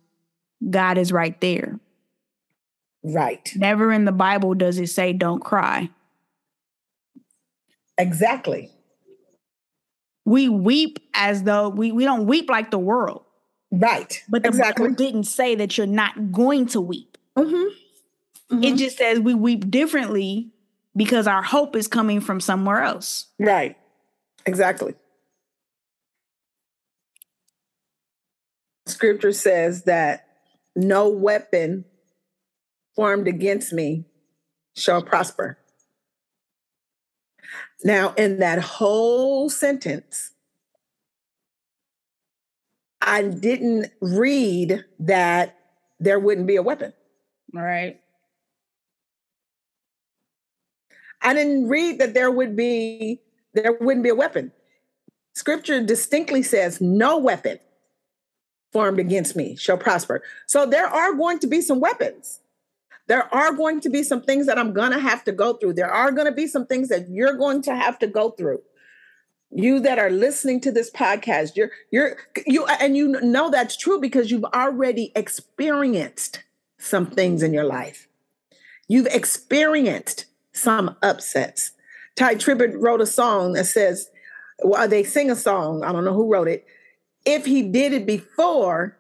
God 0.70 0.98
is 0.98 1.12
right 1.12 1.40
there. 1.42 1.80
Right. 3.06 3.52
Never 3.56 3.92
in 3.92 4.06
the 4.06 4.12
Bible 4.12 4.56
does 4.56 4.80
it 4.80 4.88
say 4.88 5.14
don't 5.14 5.44
cry. 5.44 5.90
Exactly. 8.00 8.72
We 10.26 10.50
weep 10.50 10.98
as 11.14 11.44
though 11.44 11.70
we, 11.70 11.92
we 11.92 12.04
don't 12.04 12.26
weep 12.26 12.50
like 12.50 12.72
the 12.72 12.80
world. 12.80 13.24
Right. 13.72 14.24
But 14.28 14.42
the 14.42 14.50
exactly. 14.50 14.88
Bible 14.88 14.96
didn't 14.96 15.26
say 15.26 15.54
that 15.54 15.78
you're 15.78 15.86
not 15.86 16.32
going 16.32 16.66
to 16.68 16.82
weep. 16.82 17.18
Mm-hmm. 17.38 18.56
Mm-hmm. 18.56 18.64
It 18.64 18.78
just 18.78 18.98
says 18.98 19.20
we 19.20 19.36
weep 19.36 19.70
differently 19.70 20.50
because 20.96 21.28
our 21.28 21.44
hope 21.44 21.76
is 21.76 21.88
coming 21.88 22.22
from 22.22 22.40
somewhere 22.40 22.82
else. 22.82 23.28
Right. 23.38 23.78
Exactly. 24.48 24.96
Scripture 28.88 29.32
says 29.32 29.84
that 29.84 30.28
no 30.76 31.08
weapon 31.08 31.86
formed 32.96 33.28
against 33.28 33.74
me 33.74 34.06
shall 34.76 35.02
prosper. 35.02 35.58
Now, 37.84 38.14
in 38.18 38.40
that 38.40 38.60
whole 38.60 39.50
sentence, 39.50 40.32
I 43.02 43.24
didn't 43.24 43.92
read 44.02 44.84
that 45.00 45.58
there 46.00 46.20
wouldn't 46.20 46.48
be 46.48 46.56
a 46.56 46.64
weapon. 46.64 46.94
Right. 47.54 48.00
I 51.22 51.34
didn't 51.34 51.68
read 51.68 52.00
that 52.00 52.14
there 52.14 52.32
would 52.32 52.56
be 52.56 53.22
there 53.54 53.78
wouldn't 53.80 54.04
be 54.04 54.10
a 54.10 54.16
weapon. 54.16 54.52
Scripture 55.34 55.82
distinctly 55.82 56.44
says 56.44 56.82
no 56.82 57.18
weapon 57.18 57.60
formed 58.74 59.00
against 59.00 59.36
me 59.36 59.56
shall 59.56 59.78
prosper. 59.78 60.22
So 60.48 60.66
there 60.66 60.88
are 60.88 61.14
going 61.14 61.40
to 61.40 61.48
be 61.48 61.62
some 61.62 61.80
weapons. 61.80 62.42
There 63.08 63.34
are 63.34 63.54
going 63.54 63.82
to 63.82 63.90
be 63.90 64.04
some 64.04 64.22
things 64.22 64.48
that 64.48 64.58
I'm 64.58 64.74
going 64.74 64.92
to 64.92 65.00
have 65.00 65.24
to 65.26 65.32
go 65.32 65.54
through. 65.54 65.74
There 65.74 65.92
are 65.92 66.12
going 66.12 66.28
to 66.28 66.34
be 66.34 66.48
some 66.48 66.66
things 66.66 66.90
that 66.90 67.10
you're 67.10 67.38
going 67.38 67.62
to 67.64 67.76
have 67.76 68.00
to 68.00 68.08
go 68.08 68.32
through. 68.32 68.62
You 69.52 69.80
that 69.82 70.00
are 70.00 70.10
listening 70.10 70.60
to 70.62 70.72
this 70.72 70.90
podcast, 70.92 71.56
you're 71.56 71.70
you're 71.92 72.18
you 72.46 72.66
and 72.66 72.98
you 72.98 73.20
know 73.22 73.50
that's 73.50 73.78
true 73.78 74.02
because 74.02 74.32
you've 74.32 74.44
already 74.46 75.12
experienced 75.16 76.44
some 76.80 77.06
things 77.06 77.44
in 77.44 77.54
your 77.54 77.64
life. 77.64 78.08
You've 78.88 79.08
experienced 79.08 80.26
some 80.52 80.96
upsets. 81.02 81.72
Tye 82.16 82.36
Tribbett 82.36 82.74
wrote 82.76 83.02
a 83.02 83.06
song 83.06 83.54
that 83.54 83.66
says, 83.66 84.10
well, 84.64 84.88
they 84.88 85.04
sing 85.04 85.30
a 85.30 85.36
song, 85.36 85.84
I 85.84 85.92
don't 85.92 86.06
know 86.06 86.14
who 86.14 86.32
wrote 86.32 86.48
it. 86.48 86.66
If 87.26 87.46
he 87.46 87.62
did 87.64 87.94
it 87.94 88.06
before, 88.06 88.98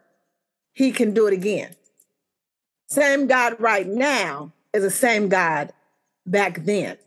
he 0.73 0.91
can 0.91 1.13
do 1.13 1.27
it 1.27 1.33
again. 1.33 1.75
Same 2.87 3.27
God 3.27 3.59
right 3.59 3.87
now 3.87 4.51
is 4.73 4.83
the 4.83 4.91
same 4.91 5.29
God 5.29 5.71
back 6.25 6.65
then. 6.65 6.97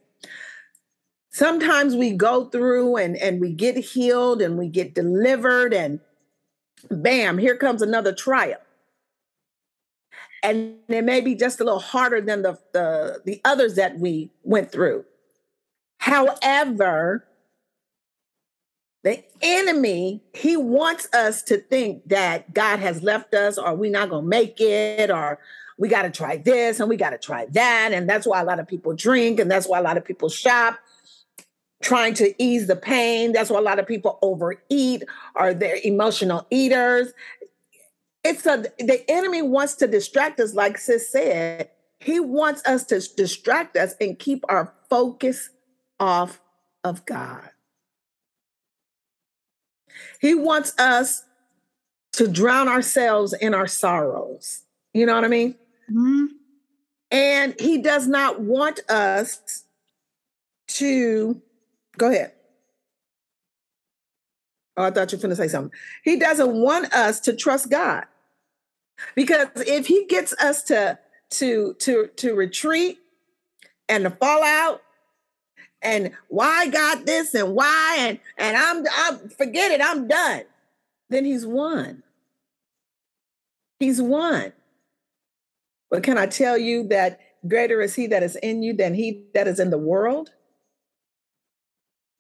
Sometimes 1.31 1.95
we 1.95 2.13
go 2.13 2.47
through 2.47 2.97
and, 2.97 3.17
and 3.17 3.41
we 3.41 3.53
get 3.53 3.77
healed 3.77 4.43
and 4.43 4.59
we 4.59 4.69
get 4.69 4.95
delivered, 4.95 5.73
and 5.73 6.01
bam, 6.91 7.39
here 7.39 7.57
comes 7.57 7.81
another 7.81 8.13
trial. 8.13 8.59
And 10.43 10.79
it 10.89 11.05
may 11.05 11.21
be 11.21 11.35
just 11.35 11.61
a 11.61 11.65
little 11.65 11.79
harder 11.79 12.21
than 12.21 12.43
the, 12.43 12.59
the, 12.73 13.23
the 13.25 13.41
others 13.45 13.75
that 13.75 13.99
we 13.99 14.31
went 14.43 14.73
through. 14.73 15.05
However, 15.99 17.25
the 19.05 19.23
enemy, 19.41 20.23
he 20.35 20.57
wants 20.57 21.09
us 21.13 21.43
to 21.45 21.59
think 21.59 22.09
that 22.09 22.53
God 22.53 22.79
has 22.81 23.03
left 23.03 23.35
us 23.35 23.59
or 23.59 23.75
we're 23.75 23.91
not 23.91 24.11
going 24.11 24.25
to 24.25 24.29
make 24.29 24.61
it 24.61 25.11
or 25.11 25.39
we 25.79 25.89
got 25.89 26.03
to 26.03 26.11
try 26.11 26.37
this 26.37 26.81
and 26.81 26.89
we 26.89 26.97
got 26.97 27.11
to 27.11 27.19
try 27.19 27.47
that. 27.47 27.93
And 27.93 28.09
that's 28.09 28.27
why 28.27 28.41
a 28.41 28.45
lot 28.45 28.59
of 28.59 28.67
people 28.67 28.95
drink 28.95 29.41
and 29.41 29.51
that's 29.51 29.67
why 29.67 29.79
a 29.79 29.83
lot 29.83 29.97
of 29.97 30.05
people 30.05 30.29
shop 30.29 30.79
trying 31.81 32.15
to 32.15 32.35
ease 32.43 32.67
the 32.67 32.77
pain. 32.77 33.33
That's 33.33 33.51
why 33.51 33.59
a 33.59 33.63
lot 33.63 33.79
of 33.79 33.87
people 33.87 34.19
overeat 34.21 35.05
or 35.37 35.55
they're 35.55 35.79
emotional 35.85 36.47
eaters. 36.51 37.13
It's 38.25 38.45
a 38.47 38.65
the 38.79 39.05
enemy 39.09 39.43
wants 39.43 39.77
to 39.77 39.87
distract 39.87 40.41
us, 40.41 40.53
like 40.53 40.77
sis 40.77 41.11
said. 41.11 41.71
He 42.01 42.21
wants 42.21 42.63
us 42.67 42.85
to 42.87 43.01
distract 43.17 43.77
us 43.77 43.95
and 44.01 44.19
keep 44.19 44.45
our 44.49 44.75
focus 44.91 45.51
off 46.01 46.41
of 46.85 47.07
God. 47.07 47.51
He 50.21 50.35
wants 50.35 50.77
us 50.79 51.25
to 52.13 52.29
drown 52.29 52.69
ourselves 52.69 53.33
in 53.33 53.55
our 53.55 53.67
sorrows. 53.67 54.63
You 54.93 55.07
know 55.07 55.15
what 55.15 55.25
I 55.25 55.29
mean? 55.29 55.55
Mm-hmm. 55.91 56.27
And 57.11 57.55
he 57.59 57.79
does 57.79 58.07
not 58.07 58.41
want 58.41 58.81
us 58.91 59.65
to 60.69 61.41
go 61.97 62.11
ahead. 62.11 62.33
Oh, 64.77 64.85
I 64.85 64.91
thought 64.91 65.11
you 65.11 65.19
were 65.19 65.23
going 65.23 65.31
to 65.31 65.37
say 65.37 65.49
something. 65.49 65.77
He 66.05 66.17
doesn't 66.17 66.55
want 66.55 66.93
us 66.95 67.21
to 67.21 67.35
trust 67.35 67.71
God. 67.71 68.05
Because 69.15 69.49
if 69.57 69.87
he 69.87 70.07
gets 70.07 70.33
us 70.35 70.63
to 70.65 70.99
to 71.31 71.75
to 71.75 72.09
to 72.17 72.35
retreat 72.35 72.99
and 73.89 74.05
to 74.05 74.11
fall 74.11 74.43
out 74.43 74.83
and 75.83 76.13
why 76.29 76.69
God 76.69 77.07
this 77.07 77.35
and 77.35 77.55
why 77.55 77.97
and 78.01 78.21
and 78.37 78.57
I'm 78.57 78.85
I'm 78.97 79.29
forget 79.31 79.73
it, 79.73 79.81
I'm 79.83 80.09
done. 80.09 80.43
Then 81.11 81.25
he's 81.25 81.47
won. 81.47 82.03
He's 83.79 84.03
won. 84.03 84.53
But 85.91 86.03
can 86.03 86.19
I 86.19 86.27
tell 86.27 86.59
you 86.59 86.87
that 86.89 87.21
greater 87.47 87.81
is 87.81 87.95
he 87.95 88.07
that 88.09 88.23
is 88.23 88.37
in 88.37 88.63
you 88.63 88.75
than 88.75 88.95
he 88.95 89.25
that 89.35 89.49
is 89.49 89.59
in 89.59 89.71
the 89.71 89.79
world? 89.79 90.31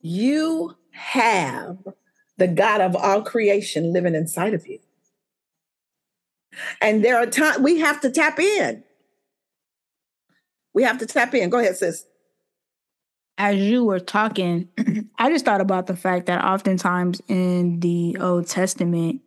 You 0.00 0.76
have 0.92 1.78
the 2.36 2.48
God 2.48 2.80
of 2.80 2.96
all 2.96 3.22
creation 3.22 3.92
living 3.92 4.14
inside 4.14 4.54
of 4.54 4.66
you. 4.66 4.78
And 6.80 7.04
there 7.04 7.16
are 7.16 7.26
times 7.26 7.58
we 7.58 7.80
have 7.80 8.00
to 8.00 8.10
tap 8.10 8.38
in. 8.38 8.84
We 10.72 10.82
have 10.84 10.98
to 10.98 11.06
tap 11.06 11.34
in. 11.34 11.50
Go 11.50 11.58
ahead, 11.58 11.76
sis. 11.76 12.04
As 13.36 13.56
you 13.56 13.84
were 13.84 14.00
talking, 14.00 14.68
I 15.18 15.30
just 15.30 15.44
thought 15.44 15.60
about 15.60 15.86
the 15.86 15.96
fact 15.96 16.26
that 16.26 16.44
oftentimes 16.44 17.20
in 17.28 17.80
the 17.80 18.16
Old 18.20 18.48
Testament, 18.48 19.20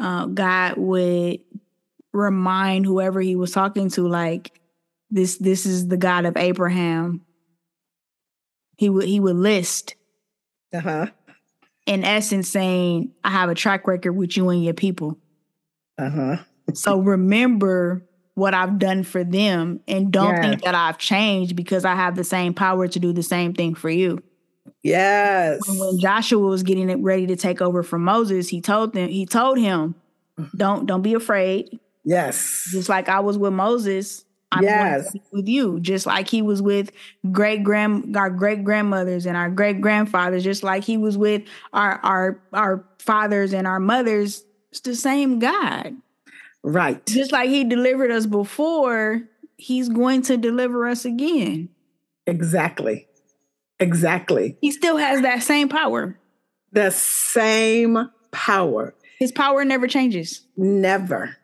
uh, 0.00 0.26
God 0.26 0.76
would 0.76 1.40
remind 2.14 2.86
whoever 2.86 3.20
he 3.20 3.36
was 3.36 3.50
talking 3.50 3.90
to, 3.90 4.06
like, 4.06 4.60
this 5.10 5.36
this 5.36 5.66
is 5.66 5.88
the 5.88 5.96
God 5.96 6.24
of 6.24 6.36
Abraham. 6.36 7.22
He 8.76 8.88
would 8.88 9.06
he 9.06 9.20
would 9.20 9.36
list, 9.36 9.96
uh-huh. 10.72 11.06
in 11.86 12.04
essence, 12.04 12.48
saying, 12.48 13.12
"I 13.22 13.30
have 13.30 13.50
a 13.50 13.54
track 13.54 13.86
record 13.86 14.12
with 14.12 14.36
you 14.36 14.48
and 14.48 14.64
your 14.64 14.74
people." 14.74 15.18
Uh-huh. 15.96 16.38
so 16.72 16.98
remember 16.98 18.04
what 18.34 18.52
I've 18.52 18.80
done 18.80 19.04
for 19.04 19.22
them 19.22 19.78
and 19.86 20.10
don't 20.10 20.36
think 20.40 20.62
that 20.62 20.74
I've 20.74 20.98
changed 20.98 21.54
because 21.54 21.84
I 21.84 21.94
have 21.94 22.16
the 22.16 22.24
same 22.24 22.52
power 22.52 22.88
to 22.88 22.98
do 22.98 23.12
the 23.12 23.22
same 23.22 23.54
thing 23.54 23.76
for 23.76 23.88
you. 23.88 24.20
Yes. 24.82 25.60
When, 25.68 25.78
when 25.78 25.98
Joshua 26.00 26.44
was 26.44 26.64
getting 26.64 27.02
ready 27.02 27.28
to 27.28 27.36
take 27.36 27.62
over 27.62 27.84
from 27.84 28.02
Moses, 28.02 28.48
he 28.48 28.60
told 28.60 28.92
them, 28.92 29.08
he 29.08 29.24
told 29.24 29.58
him, 29.58 29.94
mm-hmm. 30.38 30.56
don't 30.56 30.86
don't 30.86 31.02
be 31.02 31.14
afraid. 31.14 31.78
Yes. 32.04 32.68
Just 32.70 32.88
like 32.88 33.08
I 33.08 33.20
was 33.20 33.38
with 33.38 33.52
Moses, 33.52 34.24
I'm 34.52 34.62
yes. 34.62 35.14
with 35.32 35.48
you. 35.48 35.80
Just 35.80 36.06
like 36.06 36.28
he 36.28 36.42
was 36.42 36.62
with 36.62 36.92
great 37.32 37.64
grand 37.64 38.16
our 38.16 38.30
great 38.30 38.64
grandmothers 38.64 39.26
and 39.26 39.36
our 39.36 39.50
great 39.50 39.80
grandfathers, 39.80 40.44
just 40.44 40.62
like 40.62 40.84
he 40.84 40.96
was 40.96 41.16
with 41.16 41.42
our 41.72 41.98
our 42.04 42.40
our 42.52 42.84
fathers 42.98 43.52
and 43.52 43.66
our 43.66 43.80
mothers 43.80 44.44
it's 44.74 44.80
the 44.80 44.96
same 44.96 45.38
God. 45.38 45.94
Right. 46.64 47.06
Just 47.06 47.30
like 47.30 47.48
he 47.48 47.62
delivered 47.62 48.10
us 48.10 48.26
before, 48.26 49.22
he's 49.56 49.88
going 49.88 50.22
to 50.22 50.36
deliver 50.36 50.88
us 50.88 51.04
again. 51.04 51.68
Exactly. 52.26 53.06
Exactly. 53.78 54.58
He 54.60 54.72
still 54.72 54.96
has 54.96 55.22
that 55.22 55.44
same 55.44 55.68
power. 55.68 56.18
The 56.72 56.90
same 56.90 58.10
power. 58.32 58.96
His 59.20 59.30
power 59.30 59.64
never 59.64 59.86
changes. 59.86 60.44
Never. 60.56 61.36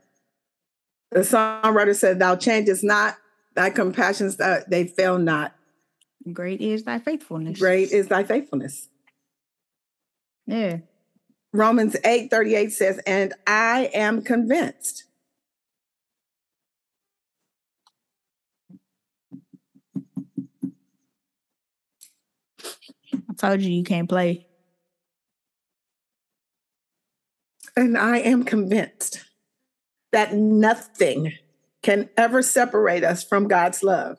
The 1.11 1.21
songwriter 1.21 1.95
said, 1.95 2.19
Thou 2.19 2.37
changes 2.37 2.85
not, 2.85 3.17
thy 3.55 3.71
compassions, 3.71 4.39
uh, 4.41 4.63
they 4.69 4.87
fail 4.87 5.19
not. 5.19 5.55
Great 6.33 6.61
is 6.61 6.85
thy 6.85 6.99
faithfulness. 6.99 7.59
Great 7.59 7.91
is 7.91 8.09
thy 8.09 8.25
faithfulness. 8.25 8.89
Yeah. 10.47 10.79
Romans 11.53 11.97
8 12.05 12.31
38 12.31 12.73
says, 12.73 13.01
And 13.07 13.35
I 13.47 13.91
am 13.93 14.23
convinced. 14.23 15.05
I 23.13 23.35
told 23.37 23.63
you 23.63 23.73
you 23.73 23.83
can't 23.83 24.09
play. 24.09 24.47
And 27.77 27.97
I 27.97 28.19
am 28.19 28.45
convinced 28.45 29.25
that 30.13 30.35
nothing 30.35 31.33
can 31.83 32.09
ever 32.17 32.43
separate 32.43 33.05
us 33.05 33.25
from 33.25 33.49
God's 33.49 33.83
love, 33.83 34.19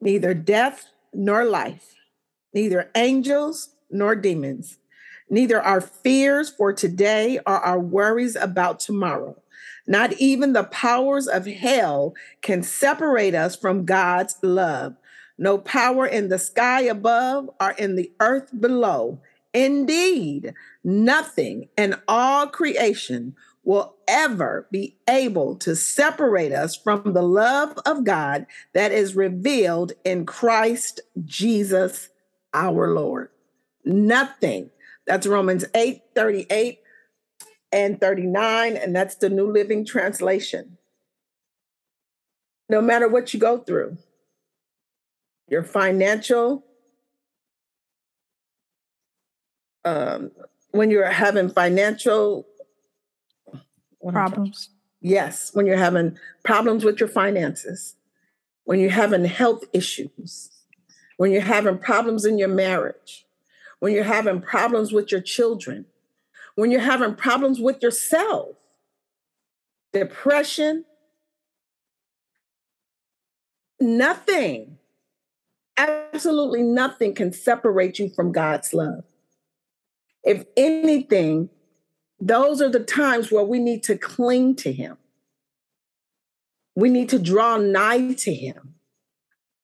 neither 0.00 0.34
death 0.34 0.90
nor 1.12 1.44
life, 1.44 1.94
neither 2.52 2.90
angels 2.94 3.70
nor 3.90 4.14
demons 4.14 4.78
neither 5.30 5.60
our 5.60 5.80
fears 5.80 6.50
for 6.50 6.72
today 6.72 7.38
or 7.46 7.58
our 7.58 7.78
worries 7.78 8.36
about 8.36 8.80
tomorrow. 8.80 9.36
Not 9.86 10.12
even 10.14 10.52
the 10.52 10.64
powers 10.64 11.26
of 11.26 11.46
hell 11.46 12.14
can 12.40 12.62
separate 12.62 13.34
us 13.34 13.54
from 13.56 13.84
God's 13.84 14.36
love. 14.42 14.96
No 15.36 15.58
power 15.58 16.06
in 16.06 16.28
the 16.28 16.38
sky 16.38 16.82
above 16.82 17.50
or 17.60 17.72
in 17.72 17.96
the 17.96 18.10
earth 18.20 18.50
below. 18.58 19.20
Indeed, 19.52 20.54
nothing 20.82 21.68
in 21.76 21.96
all 22.08 22.46
creation 22.46 23.34
will 23.64 23.96
ever 24.06 24.68
be 24.70 24.96
able 25.08 25.56
to 25.56 25.74
separate 25.74 26.52
us 26.52 26.76
from 26.76 27.12
the 27.12 27.22
love 27.22 27.78
of 27.86 28.04
God 28.04 28.46
that 28.74 28.92
is 28.92 29.16
revealed 29.16 29.92
in 30.04 30.26
Christ 30.26 31.00
Jesus 31.24 32.08
our 32.52 32.92
Lord. 32.92 33.30
Nothing. 33.84 34.70
That's 35.06 35.26
Romans 35.26 35.64
8 35.74 36.02
38 36.14 36.80
and 37.72 38.00
39, 38.00 38.76
and 38.76 38.94
that's 38.94 39.16
the 39.16 39.28
New 39.28 39.50
Living 39.50 39.84
Translation. 39.84 40.78
No 42.68 42.80
matter 42.80 43.08
what 43.08 43.34
you 43.34 43.40
go 43.40 43.58
through, 43.58 43.98
your 45.48 45.64
financial, 45.64 46.64
um, 49.84 50.30
when 50.70 50.90
you're 50.90 51.10
having 51.10 51.50
financial 51.50 52.46
problems. 54.12 54.70
Yes, 55.00 55.50
when 55.52 55.66
you're 55.66 55.76
having 55.76 56.18
problems 56.44 56.84
with 56.84 56.98
your 56.98 57.08
finances, 57.08 57.94
when 58.64 58.80
you're 58.80 58.90
having 58.90 59.24
health 59.24 59.64
issues, 59.72 60.50
when 61.16 61.30
you're 61.30 61.42
having 61.42 61.78
problems 61.78 62.24
in 62.24 62.38
your 62.38 62.48
marriage, 62.48 63.26
when 63.80 63.92
you're 63.92 64.04
having 64.04 64.40
problems 64.40 64.92
with 64.92 65.12
your 65.12 65.20
children, 65.20 65.84
when 66.54 66.70
you're 66.70 66.80
having 66.80 67.14
problems 67.14 67.60
with 67.60 67.82
yourself, 67.82 68.56
depression, 69.92 70.84
nothing, 73.80 74.78
absolutely 75.76 76.62
nothing 76.62 77.14
can 77.14 77.32
separate 77.32 77.98
you 77.98 78.08
from 78.08 78.32
God's 78.32 78.72
love. 78.72 79.04
If 80.22 80.44
anything, 80.56 81.50
those 82.24 82.62
are 82.62 82.70
the 82.70 82.80
times 82.80 83.30
where 83.30 83.44
we 83.44 83.58
need 83.58 83.82
to 83.84 83.98
cling 83.98 84.56
to 84.56 84.72
Him. 84.72 84.96
We 86.74 86.88
need 86.88 87.10
to 87.10 87.18
draw 87.18 87.58
nigh 87.58 88.14
to 88.14 88.34
Him. 88.34 88.76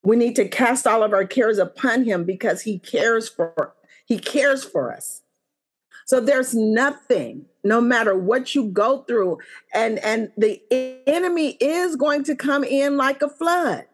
We 0.03 0.16
need 0.16 0.37
to 0.37 0.46
cast 0.46 0.87
all 0.87 1.03
of 1.03 1.12
our 1.14 1.27
cares 1.27 1.59
upon 1.59 2.05
Him 2.05 2.25
because 2.25 2.62
He 2.62 2.79
cares 2.79 3.31
for 3.31 3.75
He 4.05 4.18
cares 4.18 4.62
for 4.62 4.92
us. 4.92 5.23
So 6.07 6.20
there's 6.20 6.55
nothing, 6.55 7.46
no 7.64 7.81
matter 7.81 8.14
what 8.14 8.55
you 8.55 8.66
go 8.66 9.05
through, 9.05 9.38
and 9.73 9.99
and 10.01 10.31
the 10.37 10.61
enemy 11.07 11.57
is 11.61 11.96
going 11.96 12.25
to 12.25 12.35
come 12.35 12.62
in 12.62 12.99
like 12.99 13.23
a 13.23 13.29
flood. 13.29 13.87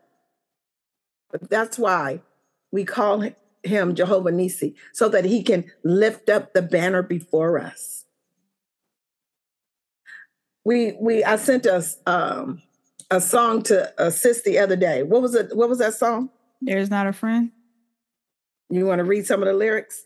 But 1.31 1.49
that's 1.49 1.79
why 1.79 2.23
we 2.73 2.85
call 2.85 3.29
him 3.63 3.95
Jehovah 3.95 4.31
Nissi, 4.31 4.75
so 4.93 5.09
that 5.09 5.25
he 5.25 5.45
can 5.45 5.71
lift 5.85 6.29
up 6.29 6.53
the 6.53 6.63
banner 6.63 7.03
before 7.03 7.61
us. 7.61 8.06
We 10.67 10.97
we 11.01 11.23
I 11.23 11.37
sent 11.37 11.65
us 11.65 11.97
um, 12.07 12.61
a 13.09 13.21
song 13.21 13.63
to 13.65 13.93
assist 14.03 14.43
the 14.43 14.59
other 14.59 14.75
day. 14.75 15.05
What 15.05 15.23
was 15.23 15.37
it? 15.37 15.57
What 15.57 15.69
was 15.69 15.79
that 15.79 15.95
song? 15.95 16.29
There's 16.61 16.91
not 16.91 17.07
a 17.07 17.13
friend. 17.13 17.53
You 18.69 18.85
want 18.85 18.99
to 18.99 19.05
read 19.05 19.27
some 19.27 19.43
of 19.43 19.47
the 19.47 19.55
lyrics? 19.55 20.05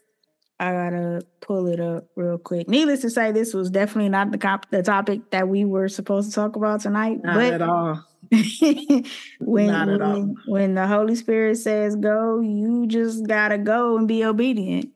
I 0.59 0.73
gotta 0.73 1.23
pull 1.41 1.67
it 1.67 1.81
up 1.81 2.09
real 2.15 2.37
quick. 2.37 2.69
Needless 2.69 3.01
to 3.01 3.09
say, 3.09 3.33
this 3.33 3.55
was 3.55 3.71
definitely 3.71 4.11
not 4.11 4.33
the 4.33 4.37
comp- 4.37 4.69
the 4.69 4.83
topic 4.83 5.31
that 5.31 5.49
we 5.49 5.65
were 5.65 5.89
supposed 5.89 6.29
to 6.29 6.35
talk 6.35 6.57
about 6.57 6.83
tonight. 6.83 7.21
Not 7.25 7.37
but 7.37 7.55
at 7.55 7.63
all. 7.63 8.05
when 9.41 9.67
not 9.69 9.89
at 9.89 10.01
when, 10.01 10.03
all. 10.03 10.35
when 10.45 10.75
the 10.75 10.87
Holy 10.87 11.17
Spirit 11.17 11.57
says 11.57 11.97
go, 11.97 12.41
you 12.43 12.87
just 12.87 13.27
gotta 13.27 13.57
go 13.57 13.97
and 13.97 14.07
be 14.07 14.27
obedient. 14.27 14.91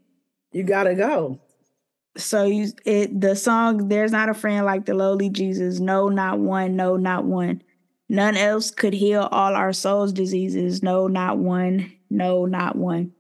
You 0.53 0.63
gotta 0.63 0.95
go. 0.95 1.41
So 2.17 2.45
you 2.45 2.69
it 2.85 3.21
the 3.21 3.35
song 3.35 3.89
"There's 3.89 4.13
Not 4.13 4.29
a 4.29 4.35
Friend 4.35 4.65
Like 4.65 4.87
the 4.87 4.95
Lowly 4.95 5.31
Jesus." 5.31 5.81
No, 5.81 6.09
not 6.09 6.39
one. 6.39 6.77
No, 6.77 6.97
not 6.97 7.25
one. 7.25 7.63
None 8.09 8.37
else 8.37 8.71
could 8.71 8.93
heal 8.93 9.29
all 9.33 9.55
our 9.55 9.73
souls' 9.73 10.13
diseases. 10.13 10.83
No, 10.83 11.09
not 11.09 11.39
one. 11.39 11.93
No, 12.11 12.45
not 12.45 12.77
one. 12.77 13.13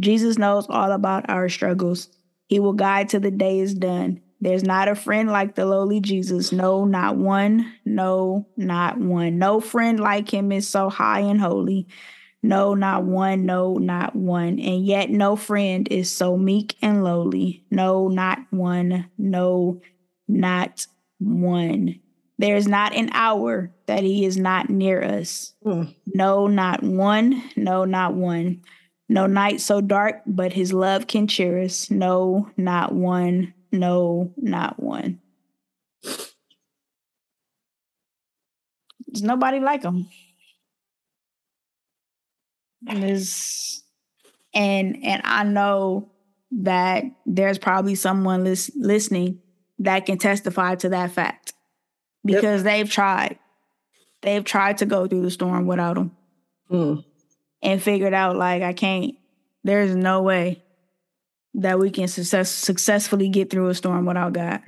Jesus 0.00 0.38
knows 0.38 0.66
all 0.68 0.92
about 0.92 1.28
our 1.28 1.48
struggles. 1.48 2.08
He 2.48 2.58
will 2.58 2.72
guide 2.72 3.08
till 3.08 3.20
the 3.20 3.30
day 3.30 3.60
is 3.60 3.74
done. 3.74 4.20
There's 4.40 4.64
not 4.64 4.88
a 4.88 4.96
friend 4.96 5.30
like 5.30 5.54
the 5.54 5.64
lowly 5.64 6.00
Jesus. 6.00 6.50
No, 6.50 6.84
not 6.84 7.16
one. 7.16 7.72
No, 7.84 8.48
not 8.56 8.98
one. 8.98 9.38
No 9.38 9.60
friend 9.60 10.00
like 10.00 10.32
him 10.34 10.50
is 10.50 10.66
so 10.66 10.90
high 10.90 11.20
and 11.20 11.40
holy. 11.40 11.86
No, 12.42 12.74
not 12.74 13.04
one. 13.04 13.46
No, 13.46 13.74
not 13.74 14.16
one. 14.16 14.58
And 14.58 14.84
yet 14.84 15.10
no 15.10 15.36
friend 15.36 15.86
is 15.90 16.10
so 16.10 16.36
meek 16.36 16.76
and 16.82 17.04
lowly. 17.04 17.64
No, 17.70 18.08
not 18.08 18.38
one. 18.50 19.08
No, 19.16 19.80
not 20.26 20.86
one. 21.18 22.00
There's 22.38 22.66
not 22.66 22.96
an 22.96 23.10
hour 23.12 23.70
that 23.86 24.02
he 24.02 24.24
is 24.24 24.36
not 24.36 24.68
near 24.68 25.02
us. 25.02 25.54
Mm. 25.64 25.94
No, 26.06 26.48
not 26.48 26.82
one. 26.82 27.42
No, 27.56 27.84
not 27.84 28.14
one. 28.14 28.62
No 29.08 29.26
night 29.26 29.60
so 29.60 29.80
dark, 29.80 30.22
but 30.26 30.52
his 30.52 30.72
love 30.72 31.06
can 31.06 31.28
cheer 31.28 31.60
us. 31.60 31.90
No, 31.90 32.50
not 32.56 32.92
one. 32.92 33.54
No, 33.70 34.32
not 34.36 34.82
one. 34.82 35.20
There's 39.06 39.22
nobody 39.22 39.60
like 39.60 39.82
him. 39.82 40.08
And 42.86 43.02
there's 43.02 43.82
and 44.54 44.98
and 45.04 45.22
I 45.24 45.44
know 45.44 46.10
that 46.52 47.04
there's 47.24 47.58
probably 47.58 47.94
someone 47.94 48.44
lis- 48.44 48.70
listening 48.76 49.40
that 49.78 50.06
can 50.06 50.18
testify 50.18 50.74
to 50.76 50.90
that 50.90 51.12
fact 51.12 51.54
because 52.24 52.62
yep. 52.62 52.64
they've 52.64 52.90
tried. 52.90 53.38
They've 54.20 54.44
tried 54.44 54.78
to 54.78 54.86
go 54.86 55.06
through 55.06 55.22
the 55.22 55.30
storm 55.30 55.66
without 55.66 55.96
him. 55.96 56.12
Mm 56.70 57.04
and 57.62 57.82
figured 57.82 58.12
out 58.12 58.36
like 58.36 58.62
I 58.62 58.72
can't. 58.72 59.14
There's 59.64 59.94
no 59.94 60.22
way 60.22 60.62
that 61.54 61.78
we 61.78 61.90
can 61.90 62.08
success, 62.08 62.50
successfully 62.50 63.28
get 63.28 63.50
through 63.50 63.68
a 63.68 63.74
storm 63.74 64.04
without 64.04 64.32
God. 64.32 64.60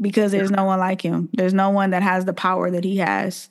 Because 0.00 0.32
there's 0.32 0.50
no 0.50 0.64
one 0.64 0.78
like 0.78 1.00
him. 1.00 1.28
There's 1.32 1.54
no 1.54 1.70
one 1.70 1.90
that 1.90 2.02
has 2.02 2.24
the 2.24 2.32
power 2.32 2.70
that 2.70 2.84
he 2.84 2.98
has. 2.98 3.48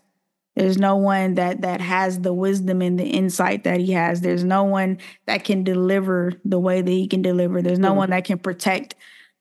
There's 0.56 0.78
no 0.78 0.98
one 0.98 1.36
that 1.36 1.62
that 1.62 1.80
has 1.80 2.20
the 2.20 2.34
wisdom 2.34 2.82
and 2.82 3.00
the 3.00 3.06
insight 3.06 3.64
that 3.64 3.80
he 3.80 3.94
has. 3.94 4.22
There's 4.22 4.44
no 4.44 4.64
one 4.64 4.98
that 5.26 5.46
can 5.46 5.64
deliver 5.64 6.34
the 6.44 6.60
way 6.60 6.82
that 6.82 6.92
he 6.92 7.08
can 7.08 7.22
deliver. 7.22 7.62
There's 7.62 7.80
no 7.80 7.94
mm. 7.94 7.98
one 7.98 8.10
that 8.10 8.26
can 8.26 8.38
protect 8.38 8.96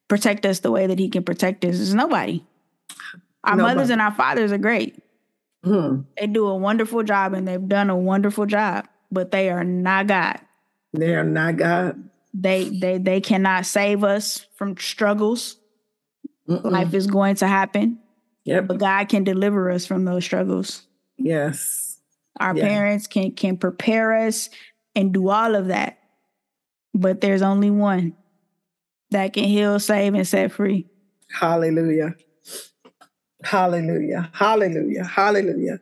protect 0.08 0.46
us 0.46 0.60
the 0.60 0.70
way 0.70 0.86
that 0.86 0.98
he 0.98 1.08
can 1.08 1.24
protect 1.24 1.64
us. 1.64 1.76
There's 1.76 1.94
nobody. 1.94 2.44
Our 3.42 3.56
nobody. 3.56 3.74
mothers 3.74 3.90
and 3.90 4.00
our 4.00 4.12
fathers 4.14 4.52
are 4.52 4.58
great. 4.58 5.02
Hmm. 5.64 6.02
They 6.18 6.26
do 6.26 6.46
a 6.46 6.56
wonderful 6.56 7.02
job 7.02 7.34
and 7.34 7.46
they've 7.46 7.68
done 7.68 7.90
a 7.90 7.96
wonderful 7.96 8.46
job, 8.46 8.86
but 9.10 9.30
they 9.30 9.50
are 9.50 9.64
not 9.64 10.06
God. 10.06 10.40
They 10.92 11.14
are 11.14 11.24
not 11.24 11.56
God. 11.56 12.08
They 12.32 12.64
they 12.68 12.98
they 12.98 13.20
cannot 13.20 13.66
save 13.66 14.04
us 14.04 14.46
from 14.54 14.76
struggles. 14.76 15.56
Mm-mm. 16.48 16.70
Life 16.70 16.94
is 16.94 17.08
going 17.08 17.36
to 17.36 17.48
happen. 17.48 17.98
Yep. 18.44 18.68
But 18.68 18.78
God 18.78 19.08
can 19.08 19.24
deliver 19.24 19.70
us 19.70 19.86
from 19.86 20.04
those 20.04 20.24
struggles. 20.24 20.86
Yes. 21.20 21.98
Our 22.38 22.56
yeah. 22.56 22.66
parents 22.66 23.06
can 23.06 23.32
can 23.32 23.56
prepare 23.56 24.26
us 24.26 24.48
and 24.94 25.12
do 25.12 25.28
all 25.28 25.54
of 25.54 25.68
that. 25.68 25.98
But 26.94 27.20
there's 27.20 27.42
only 27.42 27.70
one 27.70 28.16
that 29.10 29.32
can 29.32 29.44
heal, 29.44 29.78
save, 29.78 30.14
and 30.14 30.26
set 30.26 30.52
free. 30.52 30.86
Hallelujah. 31.30 32.14
Hallelujah. 33.44 34.30
Hallelujah. 34.32 35.04
Hallelujah. 35.04 35.80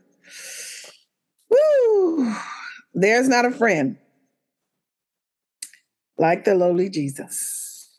Woo! 1.49 2.35
There's 2.95 3.29
not 3.29 3.45
a 3.45 3.51
friend 3.51 3.97
like 6.19 6.45
the 6.45 6.55
lowly 6.55 6.91
Jesus. 6.91 7.99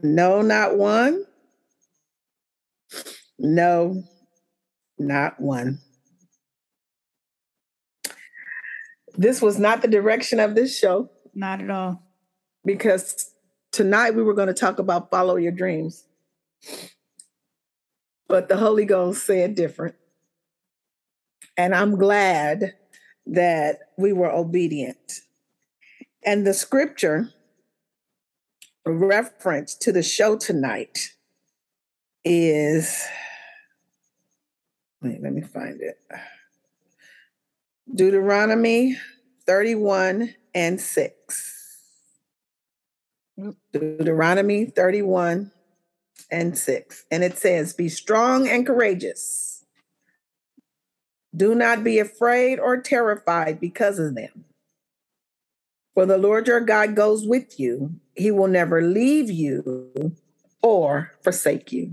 No, 0.00 0.42
not 0.42 0.76
one. 0.76 1.24
No, 3.38 4.02
not 4.98 5.40
one. 5.40 5.80
This 9.16 9.42
was 9.42 9.58
not 9.58 9.82
the 9.82 9.88
direction 9.88 10.40
of 10.40 10.54
this 10.54 10.76
show. 10.76 11.10
Not 11.34 11.60
at 11.60 11.70
all. 11.70 12.02
Because 12.64 13.34
tonight 13.70 14.14
we 14.14 14.22
were 14.22 14.34
going 14.34 14.48
to 14.48 14.54
talk 14.54 14.78
about 14.78 15.10
follow 15.10 15.36
your 15.36 15.52
dreams 15.52 16.04
but 18.32 18.48
the 18.48 18.56
Holy 18.56 18.86
Ghost 18.86 19.26
said 19.26 19.54
different. 19.54 19.94
And 21.54 21.74
I'm 21.74 21.96
glad 21.96 22.72
that 23.26 23.90
we 23.98 24.14
were 24.14 24.30
obedient. 24.30 25.20
And 26.24 26.46
the 26.46 26.54
scripture 26.54 27.28
reference 28.86 29.74
to 29.74 29.92
the 29.92 30.02
show 30.02 30.38
tonight 30.38 31.10
is 32.24 33.04
wait, 35.02 35.22
let 35.22 35.34
me 35.34 35.42
find 35.42 35.82
it. 35.82 35.98
Deuteronomy 37.92 38.96
31 39.46 40.34
and 40.54 40.80
6. 40.80 41.58
Deuteronomy 43.72 44.66
31 44.66 45.50
and 46.30 46.56
6. 46.56 47.04
And 47.10 47.24
it 47.24 47.36
says, 47.36 47.74
Be 47.74 47.88
strong 47.88 48.48
and 48.48 48.66
courageous. 48.66 49.64
Do 51.34 51.54
not 51.54 51.82
be 51.82 51.98
afraid 51.98 52.58
or 52.58 52.80
terrified 52.80 53.60
because 53.60 53.98
of 53.98 54.14
them. 54.14 54.44
For 55.94 56.06
the 56.06 56.18
Lord 56.18 56.46
your 56.46 56.60
God 56.60 56.94
goes 56.94 57.26
with 57.26 57.58
you, 57.58 57.94
he 58.14 58.30
will 58.30 58.48
never 58.48 58.80
leave 58.80 59.30
you 59.30 60.14
or 60.62 61.12
forsake 61.22 61.72
you. 61.72 61.92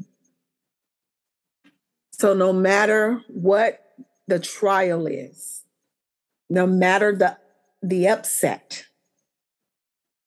So, 2.11 2.33
no 2.33 2.53
matter 2.53 3.21
what 3.29 3.81
the 4.27 4.39
trial 4.39 5.07
is, 5.07 5.63
no 6.49 6.65
matter 6.65 7.15
the, 7.15 7.37
the 7.81 8.07
upset, 8.07 8.85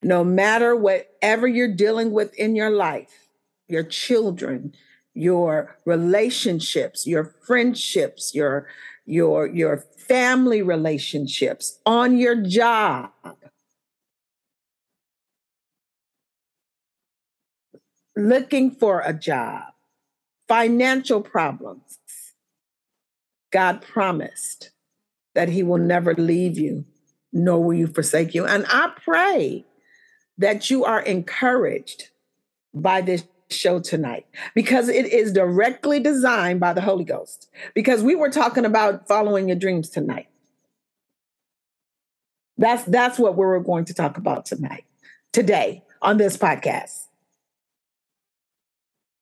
no 0.02 0.24
matter 0.24 0.74
whatever 0.74 1.46
you're 1.46 1.74
dealing 1.74 2.12
with 2.12 2.35
in 2.35 2.56
your 2.56 2.70
life, 2.70 3.28
your 3.68 3.82
children, 3.82 4.74
your 5.14 5.76
relationships, 5.85 7.06
your 7.06 7.35
friendships, 7.46 8.35
your 8.35 8.66
your 9.04 9.46
your 9.46 9.78
family 9.78 10.62
relationships, 10.62 11.80
on 11.85 12.18
your 12.18 12.37
job, 12.37 13.11
looking 18.16 18.70
for 18.70 19.00
a 19.00 19.12
job, 19.12 19.72
financial 20.48 21.20
problems. 21.20 21.98
God 23.50 23.82
promised 23.82 24.71
that 25.35 25.49
He 25.49 25.62
will 25.62 25.79
never 25.79 26.14
leave 26.14 26.59
you, 26.59 26.85
nor 27.33 27.62
will 27.62 27.75
you 27.75 27.87
forsake 27.87 28.35
you. 28.35 28.47
And 28.47 28.64
I 28.68 28.92
pray 29.03 29.64
that 30.38 30.71
you 30.71 30.85
are 30.85 31.01
encouraged 31.01 32.09
by 32.75 33.01
this 33.01 33.25
show 33.51 33.81
tonight 33.81 34.27
because 34.55 34.88
it 34.88 35.07
is 35.07 35.33
directly 35.33 36.01
designed 36.01 36.61
by 36.61 36.73
the 36.73 36.81
Holy 36.81 37.05
Ghost. 37.05 37.49
Because 37.75 38.03
we 38.03 38.14
were 38.14 38.31
talking 38.31 38.64
about 38.64 39.07
following 39.07 39.49
your 39.49 39.59
dreams 39.59 39.90
tonight. 39.90 40.29
That's 42.59 42.85
that's 42.85 43.18
what 43.18 43.37
we're 43.37 43.59
going 43.61 43.87
to 43.87 43.95
talk 43.95 44.18
about 44.18 44.47
tonight, 44.47 44.85
today 45.33 45.83
on 46.01 46.16
this 46.16 46.37
podcast. 46.37 47.07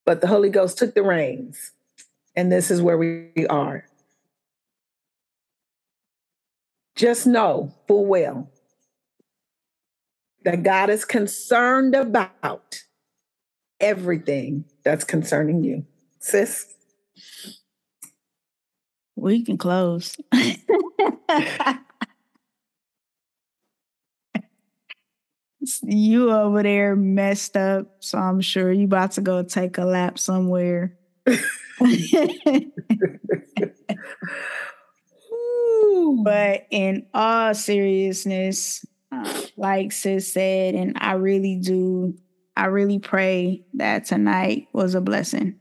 But 0.05 0.21
the 0.21 0.27
Holy 0.27 0.49
Ghost 0.49 0.77
took 0.77 0.93
the 0.93 1.03
reins, 1.03 1.71
and 2.35 2.51
this 2.51 2.69
is 2.69 2.81
where 2.81 2.97
we 2.97 3.47
are. 3.49 3.85
Just 6.95 7.25
know 7.25 7.73
full 7.87 8.05
well 8.05 8.49
that 10.43 10.63
God 10.63 10.89
is 10.89 11.05
concerned 11.05 11.95
about 11.95 12.83
everything 13.79 14.65
that's 14.83 15.03
concerning 15.03 15.63
you. 15.63 15.85
Sis? 16.19 16.73
We 19.15 19.43
can 19.43 19.57
close. 19.57 20.17
you 25.83 26.31
over 26.31 26.63
there 26.63 26.95
messed 26.95 27.55
up, 27.55 27.97
so 27.99 28.17
I'm 28.17 28.41
sure 28.41 28.71
you 28.71 28.85
about 28.85 29.11
to 29.13 29.21
go 29.21 29.43
take 29.43 29.77
a 29.77 29.85
lap 29.85 30.17
somewhere. 30.17 30.97
but 36.23 36.67
in 36.69 37.05
all 37.13 37.53
seriousness, 37.53 38.85
uh, 39.11 39.41
like 39.57 39.91
sis 39.91 40.31
said, 40.31 40.75
and 40.75 40.97
I 40.99 41.13
really 41.13 41.57
do, 41.57 42.15
I 42.55 42.65
really 42.65 42.99
pray 42.99 43.63
that 43.73 44.05
tonight 44.05 44.67
was 44.73 44.95
a 44.95 45.01
blessing. 45.01 45.55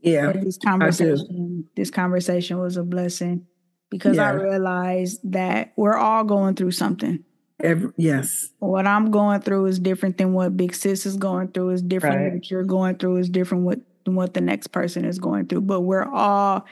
Yeah, 0.00 0.32
this 0.32 0.58
conversation, 0.58 1.68
this 1.76 1.90
conversation 1.90 2.58
was 2.58 2.76
a 2.76 2.82
blessing 2.82 3.46
because 3.88 4.16
yeah. 4.16 4.28
I 4.28 4.32
realized 4.32 5.20
that 5.32 5.72
we're 5.76 5.96
all 5.96 6.24
going 6.24 6.56
through 6.56 6.72
something. 6.72 7.22
Every, 7.62 7.92
yes. 7.96 8.48
What 8.58 8.88
I'm 8.88 9.12
going 9.12 9.42
through 9.42 9.66
is 9.66 9.78
different 9.78 10.18
than 10.18 10.32
what 10.32 10.56
Big 10.56 10.74
Sis 10.74 11.06
is 11.06 11.16
going 11.16 11.48
through. 11.48 11.70
Is 11.70 11.82
different. 11.82 12.16
Right. 12.16 12.32
What 12.32 12.50
you're 12.50 12.64
going 12.64 12.96
through 12.96 13.18
is 13.18 13.28
different. 13.28 13.62
What 13.62 13.78
than 14.04 14.14
what 14.14 14.34
the 14.34 14.40
next 14.40 14.68
person 14.68 15.04
is 15.04 15.18
going 15.18 15.46
through. 15.46 15.62
But 15.62 15.80
we're 15.80 16.08
all 16.08 16.66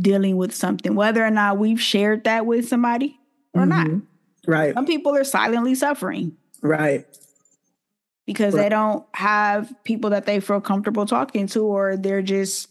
dealing 0.00 0.36
with 0.36 0.54
something, 0.54 0.94
whether 0.94 1.24
or 1.24 1.30
not 1.30 1.58
we've 1.58 1.80
shared 1.80 2.24
that 2.24 2.46
with 2.46 2.68
somebody 2.68 3.18
or 3.52 3.62
mm-hmm. 3.62 3.92
not. 3.92 4.02
Right. 4.46 4.74
Some 4.74 4.86
people 4.86 5.16
are 5.16 5.24
silently 5.24 5.74
suffering. 5.74 6.36
Right. 6.62 7.06
Because 8.26 8.54
right. 8.54 8.62
they 8.62 8.68
don't 8.68 9.04
have 9.14 9.72
people 9.84 10.10
that 10.10 10.26
they 10.26 10.40
feel 10.40 10.60
comfortable 10.60 11.06
talking 11.06 11.46
to, 11.48 11.60
or 11.60 11.96
they're 11.96 12.22
just 12.22 12.68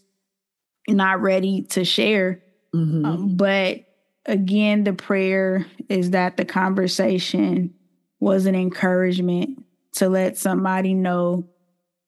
not 0.88 1.20
ready 1.20 1.62
to 1.70 1.84
share. 1.84 2.42
Mm-hmm. 2.74 3.04
Um, 3.04 3.36
but 3.36 3.84
again, 4.26 4.84
the 4.84 4.92
prayer 4.92 5.66
is 5.88 6.10
that 6.10 6.36
the 6.36 6.44
conversation 6.44 7.74
was 8.20 8.46
an 8.46 8.54
encouragement 8.54 9.64
to 9.92 10.08
let 10.08 10.36
somebody 10.36 10.94
know 10.94 11.48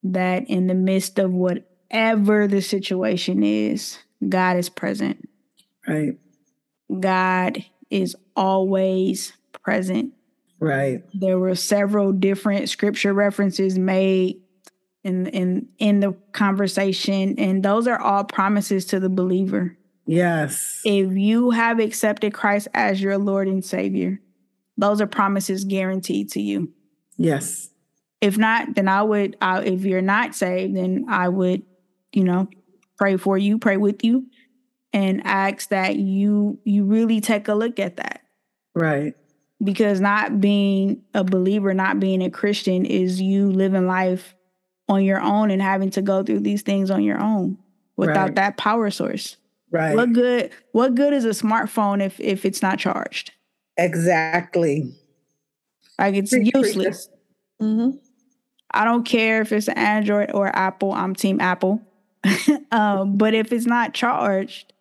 that 0.02 0.48
in 0.48 0.66
the 0.66 0.74
midst 0.74 1.18
of 1.18 1.32
whatever 1.32 2.48
the 2.48 2.60
situation 2.62 3.42
is, 3.42 3.98
God 4.26 4.56
is 4.56 4.68
present. 4.68 5.28
Right. 5.86 6.18
God 7.00 7.64
is 7.90 8.16
always 8.34 9.32
present. 9.62 10.12
Right. 10.58 11.02
There 11.12 11.38
were 11.38 11.54
several 11.54 12.12
different 12.12 12.68
scripture 12.68 13.12
references 13.12 13.78
made 13.78 14.40
in 15.04 15.26
in 15.28 15.68
in 15.78 16.00
the 16.00 16.12
conversation 16.32 17.38
and 17.38 17.62
those 17.62 17.86
are 17.86 18.00
all 18.00 18.24
promises 18.24 18.86
to 18.86 19.00
the 19.00 19.08
believer. 19.08 19.76
Yes. 20.06 20.80
If 20.84 21.16
you 21.16 21.50
have 21.50 21.78
accepted 21.78 22.32
Christ 22.32 22.68
as 22.74 23.02
your 23.02 23.18
Lord 23.18 23.48
and 23.48 23.64
Savior, 23.64 24.20
those 24.76 25.00
are 25.00 25.06
promises 25.06 25.64
guaranteed 25.64 26.30
to 26.32 26.40
you. 26.40 26.72
Yes. 27.16 27.70
If 28.20 28.38
not, 28.38 28.74
then 28.74 28.88
I 28.88 29.02
would 29.02 29.36
I, 29.40 29.62
if 29.62 29.84
you're 29.84 30.02
not 30.02 30.34
saved, 30.34 30.76
then 30.76 31.06
I 31.08 31.28
would, 31.28 31.62
you 32.12 32.24
know, 32.24 32.48
pray 32.96 33.16
for 33.16 33.38
you, 33.38 33.58
pray 33.58 33.76
with 33.76 34.04
you 34.04 34.26
and 34.92 35.20
ask 35.26 35.68
that 35.68 35.96
you 35.96 36.58
you 36.64 36.84
really 36.84 37.20
take 37.20 37.48
a 37.48 37.54
look 37.54 37.78
at 37.78 37.96
that. 37.96 38.22
Right. 38.74 39.14
Because 39.62 40.00
not 40.00 40.40
being 40.40 41.02
a 41.14 41.24
believer, 41.24 41.72
not 41.74 41.98
being 41.98 42.22
a 42.22 42.30
Christian 42.30 42.84
is 42.84 43.20
you 43.20 43.50
living 43.50 43.86
life 43.86 44.34
on 44.88 45.02
your 45.02 45.20
own 45.20 45.50
and 45.50 45.60
having 45.60 45.90
to 45.90 46.02
go 46.02 46.22
through 46.22 46.40
these 46.40 46.62
things 46.62 46.90
on 46.90 47.02
your 47.02 47.20
own 47.20 47.58
without 47.96 48.16
right. 48.16 48.34
that 48.36 48.56
power 48.56 48.90
source. 48.90 49.36
Right. 49.70 49.96
What 49.96 50.12
good 50.12 50.50
what 50.72 50.94
good 50.94 51.12
is 51.12 51.24
a 51.24 51.30
smartphone 51.30 52.02
if 52.02 52.20
if 52.20 52.44
it's 52.44 52.62
not 52.62 52.78
charged? 52.78 53.32
Exactly. 53.76 54.94
Like 55.98 56.14
it's 56.14 56.32
useless. 56.32 57.08
Mm-hmm. 57.60 57.96
I 58.70 58.84
don't 58.84 59.04
care 59.04 59.40
if 59.40 59.52
it's 59.52 59.68
Android 59.68 60.30
or 60.32 60.54
Apple. 60.54 60.92
I'm 60.92 61.14
team 61.14 61.40
Apple. 61.40 61.80
um, 62.70 63.16
but 63.16 63.34
if 63.34 63.52
it's 63.52 63.66
not 63.66 63.94
charged, 63.94 64.72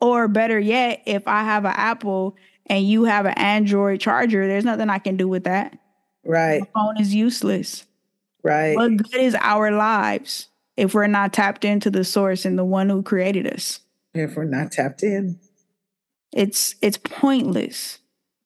or 0.00 0.28
better 0.28 0.58
yet, 0.58 1.02
if 1.06 1.26
I 1.26 1.44
have 1.44 1.64
an 1.64 1.72
Apple 1.74 2.36
and 2.66 2.86
you 2.86 3.04
have 3.04 3.26
an 3.26 3.34
Android 3.38 4.00
charger, 4.00 4.46
there's 4.46 4.64
nothing 4.64 4.90
I 4.90 4.98
can 4.98 5.16
do 5.16 5.28
with 5.28 5.44
that. 5.44 5.78
Right. 6.24 6.60
The 6.60 6.68
phone 6.74 7.00
is 7.00 7.14
useless. 7.14 7.84
Right. 8.42 8.76
What 8.76 8.96
good 8.96 9.20
is 9.20 9.36
our 9.40 9.70
lives 9.70 10.48
if 10.76 10.94
we're 10.94 11.06
not 11.06 11.32
tapped 11.32 11.64
into 11.64 11.90
the 11.90 12.04
source 12.04 12.44
and 12.44 12.58
the 12.58 12.64
one 12.64 12.88
who 12.88 13.02
created 13.02 13.46
us? 13.46 13.80
If 14.12 14.36
we're 14.36 14.44
not 14.44 14.72
tapped 14.72 15.02
in. 15.02 15.38
It's 16.32 16.74
it's 16.82 16.98
pointless. 16.98 17.98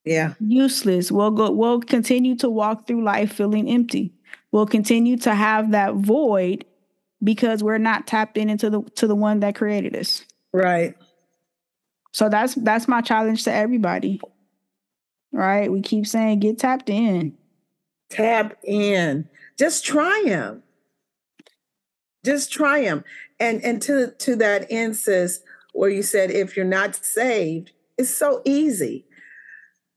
Yeah. 0.05 0.35
Useless. 0.41 1.11
We'll 1.11 1.31
go 1.31 1.51
we'll 1.51 1.81
continue 1.81 2.37
to 2.37 2.49
walk 2.49 2.87
through 2.87 3.03
life 3.03 3.33
feeling 3.33 3.69
empty. 3.69 4.13
We'll 4.53 4.67
continue 4.67 5.17
to 5.19 5.35
have 5.35 5.73
that 5.73 5.95
void 5.95 6.65
because 7.23 7.63
we're 7.63 7.79
not 7.79 8.07
tapped 8.07 8.37
in 8.37 8.51
into 8.51 8.71
the 8.71 8.83
to 8.97 9.07
the 9.07 9.15
one 9.15 9.41
that 9.41 9.55
created 9.55 9.97
us. 9.97 10.25
Right. 10.53 10.97
So 12.13 12.29
that's 12.29 12.55
that's 12.55 12.89
my 12.89 13.01
challenge 13.01 13.45
to 13.45 13.53
everybody. 13.53 14.21
Right? 15.33 15.71
We 15.71 15.83
keep 15.83 16.07
saying 16.07 16.41
get 16.41 16.59
tapped 16.59 16.89
in. 16.89 17.37
Tap 18.11 18.57
in. 18.65 19.29
Just 19.59 19.85
try 19.85 20.25
them. 20.27 20.63
Just 22.25 22.53
try 22.53 22.83
them. 22.83 23.05
And 23.39 23.63
and 23.63 23.83
to 23.83 24.13
to 24.19 24.37
that 24.37 24.67
end, 24.71 24.97
sis, 24.97 25.41
where 25.73 25.91
you 25.91 26.03
said 26.03 26.31
if 26.31 26.57
you're 26.57 26.65
not 26.65 26.97
saved, 26.97 27.73
it's 27.97 28.15
so 28.15 28.43
easy. 28.45 29.05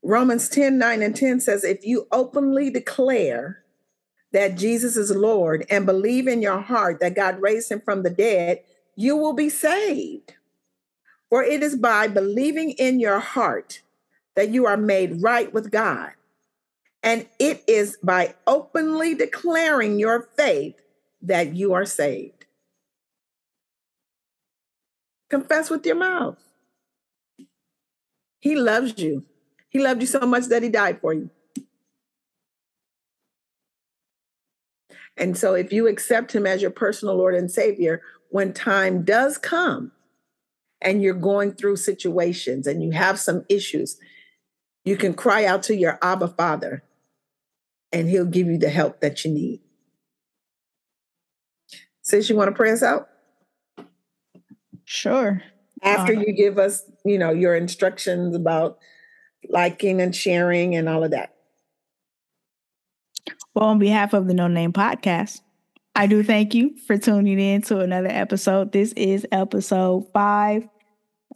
Romans 0.04 0.48
10, 0.48 0.78
9 0.78 1.02
and 1.02 1.14
10 1.14 1.40
says, 1.40 1.62
if 1.62 1.86
you 1.86 2.08
openly 2.10 2.70
declare 2.70 3.61
that 4.32 4.56
Jesus 4.56 4.96
is 4.96 5.10
Lord 5.10 5.66
and 5.70 5.86
believe 5.86 6.26
in 6.26 6.42
your 6.42 6.60
heart 6.60 7.00
that 7.00 7.14
God 7.14 7.40
raised 7.40 7.70
him 7.70 7.80
from 7.80 8.02
the 8.02 8.10
dead, 8.10 8.60
you 8.96 9.16
will 9.16 9.32
be 9.32 9.48
saved. 9.48 10.34
For 11.28 11.42
it 11.42 11.62
is 11.62 11.76
by 11.76 12.08
believing 12.08 12.70
in 12.72 13.00
your 13.00 13.18
heart 13.18 13.82
that 14.34 14.50
you 14.50 14.66
are 14.66 14.76
made 14.76 15.22
right 15.22 15.52
with 15.52 15.70
God. 15.70 16.12
And 17.02 17.26
it 17.38 17.64
is 17.66 17.98
by 18.02 18.34
openly 18.46 19.14
declaring 19.14 19.98
your 19.98 20.28
faith 20.36 20.76
that 21.22 21.54
you 21.54 21.72
are 21.72 21.84
saved. 21.84 22.46
Confess 25.28 25.70
with 25.70 25.84
your 25.86 25.96
mouth. 25.96 26.38
He 28.38 28.54
loves 28.54 28.98
you. 28.98 29.24
He 29.68 29.78
loved 29.78 30.00
you 30.00 30.06
so 30.06 30.20
much 30.20 30.46
that 30.46 30.62
he 30.62 30.68
died 30.68 31.00
for 31.00 31.14
you. 31.14 31.30
And 35.16 35.36
so, 35.36 35.54
if 35.54 35.72
you 35.72 35.88
accept 35.88 36.34
him 36.34 36.46
as 36.46 36.62
your 36.62 36.70
personal 36.70 37.16
Lord 37.16 37.34
and 37.34 37.50
Savior, 37.50 38.02
when 38.30 38.52
time 38.52 39.04
does 39.04 39.36
come 39.36 39.92
and 40.80 41.02
you're 41.02 41.14
going 41.14 41.52
through 41.52 41.76
situations 41.76 42.66
and 42.66 42.82
you 42.82 42.92
have 42.92 43.20
some 43.20 43.44
issues, 43.48 43.98
you 44.84 44.96
can 44.96 45.14
cry 45.14 45.44
out 45.44 45.62
to 45.64 45.76
your 45.76 45.98
Abba 46.02 46.28
Father 46.28 46.82
and 47.92 48.08
he'll 48.08 48.24
give 48.24 48.46
you 48.46 48.58
the 48.58 48.70
help 48.70 49.00
that 49.00 49.24
you 49.24 49.30
need. 49.30 49.60
Sis, 52.00 52.28
you 52.28 52.36
want 52.36 52.48
to 52.48 52.56
pray 52.56 52.72
us 52.72 52.82
out? 52.82 53.08
Sure. 54.84 55.42
After 55.82 56.14
um, 56.14 56.20
you 56.20 56.32
give 56.32 56.58
us, 56.58 56.84
you 57.04 57.18
know, 57.18 57.30
your 57.30 57.54
instructions 57.54 58.34
about 58.34 58.78
liking 59.48 60.00
and 60.00 60.14
sharing 60.14 60.74
and 60.74 60.88
all 60.88 61.04
of 61.04 61.10
that. 61.12 61.34
Well, 63.54 63.66
on 63.66 63.78
behalf 63.78 64.12
of 64.12 64.26
the 64.26 64.34
No 64.34 64.48
Name 64.48 64.72
Podcast, 64.72 65.40
I 65.94 66.06
do 66.06 66.22
thank 66.22 66.54
you 66.54 66.76
for 66.86 66.96
tuning 66.96 67.38
in 67.38 67.62
to 67.62 67.80
another 67.80 68.08
episode. 68.08 68.72
This 68.72 68.92
is 68.92 69.26
episode 69.30 70.08
five. 70.12 70.68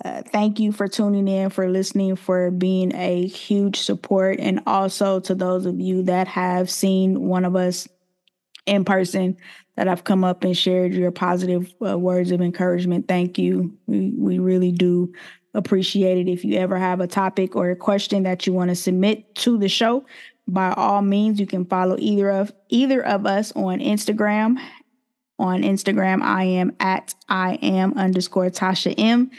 Uh, 0.05 0.23
thank 0.23 0.61
you 0.61 0.73
for 0.73 0.89
tuning 0.89 1.29
in, 1.29 1.51
for 1.51 1.69
listening, 1.71 2.17
for 2.17 2.51
being 2.51 2.95
a 2.95 3.27
huge 3.27 3.81
support, 3.81 4.39
and 4.41 4.61
also 4.67 5.21
to 5.21 5.35
those 5.35 5.67
of 5.67 5.81
you 5.81 6.03
that 6.03 6.29
have 6.29 6.71
seen 6.71 7.21
one 7.23 7.45
of 7.45 7.57
us 7.57 7.89
in 8.67 8.85
person 8.85 9.37
that 9.77 9.87
have 9.87 10.05
come 10.05 10.25
up 10.25 10.43
and 10.43 10.57
shared 10.57 10.93
your 10.93 11.11
positive 11.11 11.73
uh, 11.87 11.99
words 11.99 12.31
of 12.31 12.41
encouragement. 12.41 13.09
Thank 13.09 13.39
you. 13.39 13.77
We, 13.87 14.13
we 14.17 14.39
really 14.39 14.73
do 14.73 15.13
appreciate 15.55 16.19
it. 16.19 16.31
If 16.31 16.45
you 16.45 16.59
ever 16.59 16.79
have 16.79 17.01
a 17.01 17.07
topic 17.07 17.57
or 17.57 17.71
a 17.71 17.77
question 17.77 18.23
that 18.25 18.47
you 18.47 18.53
want 18.53 18.71
to 18.71 18.75
submit 18.75 19.35
to 19.37 19.59
the 19.59 19.69
show, 19.69 20.05
by 20.49 20.73
all 20.73 21.03
means, 21.03 21.41
you 21.41 21.47
can 21.47 21.65
follow 21.65 21.97
either 21.99 22.31
of 22.31 22.53
either 22.69 23.05
of 23.05 23.27
us 23.27 23.53
on 23.53 23.81
Instagram. 23.81 24.59
On 25.39 25.63
Instagram, 25.63 26.23
I 26.23 26.45
am 26.45 26.75
at 26.81 27.15
I 27.29 27.55
am 27.63 27.95
underscore 27.95 28.49
Tasha 28.51 28.95
M. 28.97 29.31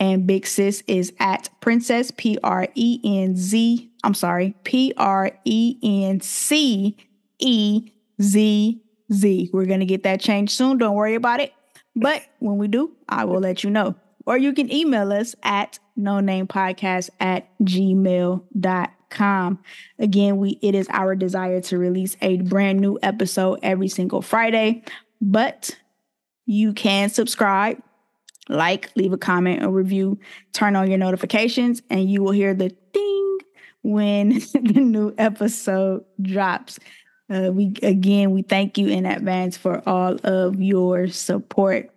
And 0.00 0.26
Big 0.26 0.46
Sis 0.46 0.82
is 0.88 1.12
at 1.20 1.48
Princess 1.60 2.10
P 2.10 2.38
R 2.42 2.66
E 2.74 3.00
N 3.04 3.36
Z. 3.36 3.90
I'm 4.02 4.14
sorry, 4.14 4.56
P 4.64 4.92
R 4.96 5.30
E 5.44 5.78
N 5.82 6.20
C 6.20 6.96
E 7.38 7.92
Z 8.20 8.82
Z. 9.12 9.50
We're 9.52 9.66
gonna 9.66 9.84
get 9.84 10.02
that 10.02 10.20
changed 10.20 10.52
soon. 10.52 10.78
Don't 10.78 10.96
worry 10.96 11.14
about 11.14 11.40
it. 11.40 11.52
But 11.94 12.22
when 12.40 12.58
we 12.58 12.66
do, 12.66 12.96
I 13.08 13.24
will 13.24 13.38
let 13.40 13.62
you 13.62 13.70
know. 13.70 13.94
Or 14.26 14.36
you 14.36 14.52
can 14.52 14.72
email 14.72 15.12
us 15.12 15.36
at 15.42 15.78
no 15.94 16.18
name 16.18 16.48
podcast 16.48 17.10
at 17.20 17.46
gmail.com 17.60 18.93
com. 19.10 19.58
Again, 19.98 20.38
we 20.38 20.58
it 20.62 20.74
is 20.74 20.88
our 20.90 21.14
desire 21.14 21.60
to 21.62 21.78
release 21.78 22.16
a 22.20 22.38
brand 22.38 22.80
new 22.80 22.98
episode 23.02 23.60
every 23.62 23.88
single 23.88 24.22
Friday, 24.22 24.82
but 25.20 25.76
you 26.46 26.72
can 26.72 27.08
subscribe, 27.08 27.82
like, 28.48 28.90
leave 28.96 29.12
a 29.12 29.18
comment, 29.18 29.64
a 29.64 29.68
review, 29.70 30.18
turn 30.52 30.76
on 30.76 30.88
your 30.88 30.98
notifications, 30.98 31.82
and 31.88 32.10
you 32.10 32.22
will 32.22 32.32
hear 32.32 32.54
the 32.54 32.74
ding 32.92 33.38
when 33.82 34.28
the 34.52 34.80
new 34.80 35.14
episode 35.18 36.04
drops. 36.20 36.78
Uh, 37.30 37.50
we 37.52 37.72
again, 37.82 38.32
we 38.32 38.42
thank 38.42 38.76
you 38.76 38.88
in 38.88 39.06
advance 39.06 39.56
for 39.56 39.82
all 39.88 40.16
of 40.24 40.60
your 40.60 41.08
support. 41.08 41.90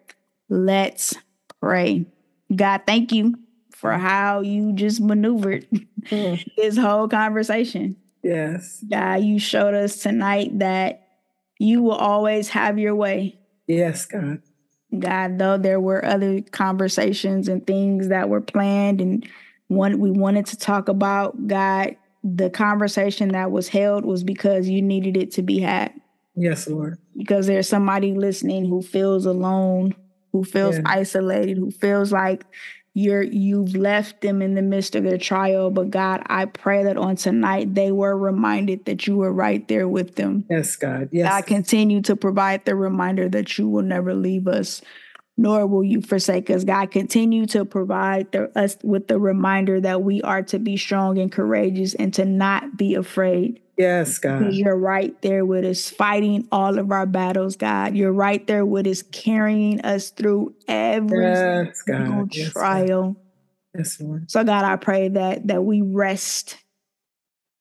Let's 0.50 1.16
pray. 1.60 2.06
God, 2.56 2.84
thank 2.86 3.12
you 3.12 3.36
for 3.78 3.94
how 3.94 4.42
you 4.42 4.74
just 4.74 5.00
maneuvered 5.00 5.68
mm. 6.06 6.44
this 6.58 6.76
whole 6.76 7.08
conversation. 7.08 7.96
Yes. 8.24 8.84
God, 8.90 9.24
you 9.24 9.38
showed 9.38 9.76
us 9.76 9.98
tonight 9.98 10.58
that 10.58 11.08
you 11.60 11.84
will 11.84 11.92
always 11.92 12.50
have 12.50 12.80
your 12.80 12.96
way. 12.96 13.38
Yes, 13.68 14.08
God. 14.08 14.42
God, 14.98 15.38
though 15.38 15.60
there 15.60 15.80
were 15.80 16.04
other 16.04 16.42
conversations 16.42 17.48
and 17.48 17.66
things 17.68 18.08
that 18.08 18.30
were 18.30 18.42
planned 18.42 19.00
and 19.00 19.28
one 19.68 20.00
we 20.00 20.10
wanted 20.10 20.48
to 20.48 20.58
talk 20.58 20.90
about, 20.90 21.48
God, 21.48 21.98
the 22.24 22.50
conversation 22.50 23.30
that 23.30 23.52
was 23.52 23.68
held 23.68 24.06
was 24.06 24.24
because 24.24 24.68
you 24.68 24.82
needed 24.82 25.18
it 25.18 25.32
to 25.34 25.44
be 25.44 25.60
had. 25.60 25.94
Yes, 26.36 26.68
Lord. 26.68 26.98
Because 27.16 27.46
there's 27.46 27.70
somebody 27.70 28.14
listening 28.14 28.66
who 28.66 28.82
feels 28.82 29.26
alone, 29.26 29.94
who 30.32 30.44
feels 30.44 30.78
yeah. 30.78 30.84
isolated, 30.86 31.58
who 31.58 31.70
feels 31.70 32.12
like 32.12 32.44
you're 32.98 33.22
you've 33.22 33.76
left 33.76 34.22
them 34.22 34.42
in 34.42 34.56
the 34.56 34.62
midst 34.64 34.96
of 34.96 35.04
their 35.04 35.20
trial 35.20 35.70
but 35.70 35.92
god 35.92 36.20
i 36.26 36.46
pray 36.46 36.84
that 36.84 36.98
on 36.98 37.16
tonight 37.16 37.76
they 37.76 37.92
were 37.92 38.18
reminded 38.18 38.84
that 38.86 39.06
you 39.06 39.16
were 39.16 39.32
right 39.32 39.68
there 39.68 39.88
with 39.88 40.16
them. 40.16 40.44
Yes 40.50 40.76
god. 40.76 41.10
Yes. 41.12 41.32
I 41.32 41.42
continue 41.42 42.02
to 42.02 42.16
provide 42.16 42.66
the 42.66 42.76
reminder 42.76 43.30
that 43.30 43.58
you 43.58 43.70
will 43.70 43.84
never 43.84 44.16
leave 44.16 44.48
us 44.48 44.82
nor 45.38 45.68
will 45.68 45.84
you 45.84 46.02
forsake 46.02 46.50
us 46.50 46.64
god 46.64 46.92
continue 46.92 47.46
to 47.46 47.64
provide 47.64 48.32
the, 48.32 48.52
us 48.58 48.78
with 48.84 49.08
the 49.08 49.20
reminder 49.20 49.80
that 49.80 50.02
we 50.02 50.22
are 50.24 50.42
to 50.42 50.60
be 50.60 50.76
strong 50.76 51.18
and 51.18 51.32
courageous 51.32 51.94
and 51.96 52.14
to 52.14 52.26
not 52.26 52.78
be 52.78 52.96
afraid 52.96 53.62
Yes, 53.78 54.18
God. 54.18 54.54
You're 54.54 54.76
right 54.76 55.20
there 55.22 55.46
with 55.46 55.64
us, 55.64 55.88
fighting 55.88 56.48
all 56.52 56.80
of 56.80 56.92
our 56.92 57.06
battles, 57.06 57.56
God. 57.56 57.96
You're 57.96 58.12
right 58.12 58.46
there 58.48 58.66
with 58.66 58.88
us, 58.88 59.04
carrying 59.04 59.82
us 59.82 60.10
through 60.10 60.56
every 60.68 61.24
yes, 61.24 61.84
single 61.86 62.28
yes, 62.32 62.52
trial. 62.54 63.14
God. 63.14 63.16
Yes, 63.78 64.02
Lord. 64.02 64.32
So, 64.32 64.44
God, 64.44 64.66
I 64.66 64.78
pray 64.78 65.10
that 65.10 65.48
that 65.48 65.64
we 65.64 65.82
rest 65.82 66.58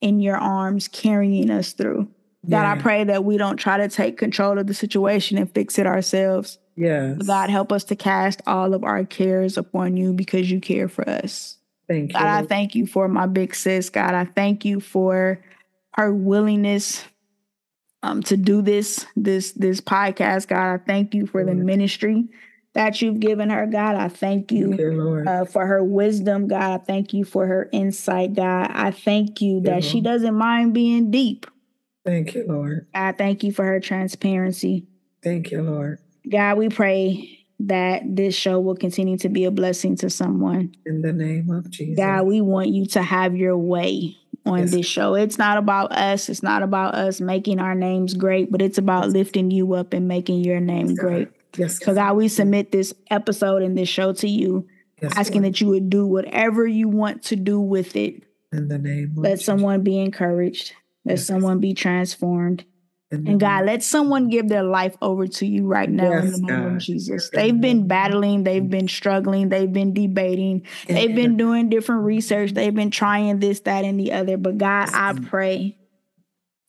in 0.00 0.20
your 0.20 0.38
arms, 0.38 0.88
carrying 0.88 1.50
us 1.50 1.72
through. 1.72 2.08
God, 2.48 2.62
yeah. 2.62 2.72
I 2.72 2.78
pray 2.78 3.04
that 3.04 3.24
we 3.24 3.36
don't 3.36 3.56
try 3.58 3.76
to 3.76 3.88
take 3.88 4.16
control 4.16 4.58
of 4.58 4.66
the 4.66 4.74
situation 4.74 5.36
and 5.36 5.52
fix 5.52 5.78
it 5.78 5.86
ourselves. 5.86 6.58
Yes. 6.76 7.26
God, 7.26 7.50
help 7.50 7.72
us 7.72 7.84
to 7.84 7.96
cast 7.96 8.42
all 8.46 8.74
of 8.74 8.84
our 8.84 9.04
cares 9.04 9.56
upon 9.56 9.96
you 9.96 10.12
because 10.12 10.50
you 10.50 10.60
care 10.60 10.88
for 10.88 11.08
us. 11.08 11.56
Thank 11.88 12.12
you. 12.12 12.18
God. 12.18 12.44
I 12.44 12.46
thank 12.46 12.74
you 12.74 12.86
for 12.86 13.08
my 13.08 13.26
big 13.26 13.54
sis. 13.54 13.90
God, 13.90 14.14
I 14.14 14.24
thank 14.24 14.64
you 14.64 14.80
for 14.80 15.42
her 15.94 16.12
willingness 16.12 17.04
um, 18.02 18.22
to 18.24 18.36
do 18.36 18.60
this 18.60 19.06
this 19.16 19.52
this 19.52 19.80
podcast. 19.80 20.48
God, 20.48 20.74
I 20.74 20.78
thank 20.78 21.14
you 21.14 21.26
for 21.26 21.44
the 21.44 21.54
ministry 21.54 22.28
that 22.74 23.00
you've 23.00 23.20
given 23.20 23.48
her. 23.48 23.66
God, 23.66 23.94
I 23.94 24.08
thank 24.08 24.52
you, 24.52 24.74
you 24.74 25.24
uh, 25.26 25.46
for 25.46 25.66
her 25.66 25.82
wisdom. 25.82 26.46
God, 26.46 26.80
I 26.80 26.84
thank 26.84 27.14
you 27.14 27.24
for 27.24 27.46
her 27.46 27.70
insight. 27.72 28.34
God, 28.34 28.70
I 28.70 28.90
thank 28.90 29.40
you 29.40 29.60
that 29.62 29.82
she 29.82 30.02
doesn't 30.02 30.34
mind 30.34 30.74
being 30.74 31.10
deep. 31.10 31.46
Thank 32.04 32.34
you, 32.34 32.44
Lord. 32.46 32.86
I 32.94 33.12
thank 33.12 33.42
you 33.42 33.50
for 33.50 33.64
her 33.64 33.80
transparency. 33.80 34.86
Thank 35.22 35.50
you, 35.50 35.62
Lord. 35.62 35.98
God, 36.28 36.58
we 36.58 36.68
pray 36.68 37.38
that 37.60 38.02
this 38.04 38.34
show 38.34 38.60
will 38.60 38.76
continue 38.76 39.16
to 39.18 39.28
be 39.28 39.44
a 39.44 39.50
blessing 39.50 39.96
to 39.96 40.10
someone. 40.10 40.74
In 40.84 41.02
the 41.02 41.12
name 41.12 41.50
of 41.50 41.70
Jesus. 41.70 41.96
God, 41.96 42.26
we 42.26 42.40
want 42.40 42.68
you 42.68 42.86
to 42.86 43.02
have 43.02 43.36
your 43.36 43.56
way 43.56 44.16
on 44.44 44.60
yes. 44.60 44.70
this 44.70 44.86
show. 44.86 45.14
It's 45.14 45.38
not 45.38 45.58
about 45.58 45.92
us. 45.92 46.28
It's 46.28 46.42
not 46.42 46.62
about 46.62 46.94
us 46.94 47.20
making 47.20 47.58
our 47.58 47.74
names 47.74 48.14
great, 48.14 48.52
but 48.52 48.62
it's 48.62 48.78
about 48.78 49.08
lifting 49.10 49.50
you 49.50 49.74
up 49.74 49.92
and 49.92 50.06
making 50.06 50.44
your 50.44 50.60
name 50.60 50.88
yes, 50.88 50.98
great. 50.98 51.28
Yes. 51.56 51.84
So 51.84 51.94
God, 51.94 52.16
we 52.16 52.28
submit 52.28 52.72
this 52.72 52.94
episode 53.10 53.62
and 53.62 53.76
this 53.76 53.88
show 53.88 54.12
to 54.14 54.28
you, 54.28 54.66
asking 55.02 55.42
Lord. 55.42 55.54
that 55.54 55.60
you 55.60 55.68
would 55.68 55.88
do 55.88 56.06
whatever 56.06 56.66
you 56.66 56.88
want 56.88 57.22
to 57.24 57.36
do 57.36 57.58
with 57.58 57.96
it. 57.96 58.22
In 58.52 58.68
the 58.68 58.78
name 58.78 59.14
Let 59.16 59.32
Jesus. 59.32 59.46
someone 59.46 59.82
be 59.82 59.98
encouraged. 59.98 60.72
Let 61.04 61.20
someone 61.20 61.60
be 61.60 61.72
transformed. 61.72 62.64
And 63.10 63.38
God, 63.38 63.66
let 63.66 63.84
someone 63.84 64.28
give 64.28 64.48
their 64.48 64.64
life 64.64 64.96
over 65.00 65.28
to 65.28 65.46
you 65.46 65.66
right 65.66 65.88
now 65.88 66.10
yes, 66.10 66.24
in 66.24 66.30
the 66.32 66.38
name 66.38 66.62
God. 66.64 66.72
of 66.72 66.78
Jesus. 66.78 67.30
They've 67.30 67.60
been 67.60 67.86
battling, 67.86 68.42
they've 68.42 68.62
mm. 68.62 68.70
been 68.70 68.88
struggling, 68.88 69.48
they've 69.48 69.72
been 69.72 69.94
debating, 69.94 70.66
they've 70.88 71.14
been 71.14 71.36
doing 71.36 71.68
different 71.68 72.02
research, 72.02 72.52
they've 72.52 72.74
been 72.74 72.90
trying 72.90 73.38
this, 73.38 73.60
that, 73.60 73.84
and 73.84 73.98
the 74.00 74.12
other. 74.12 74.36
But 74.36 74.58
God, 74.58 74.90
I 74.92 75.12
pray 75.12 75.78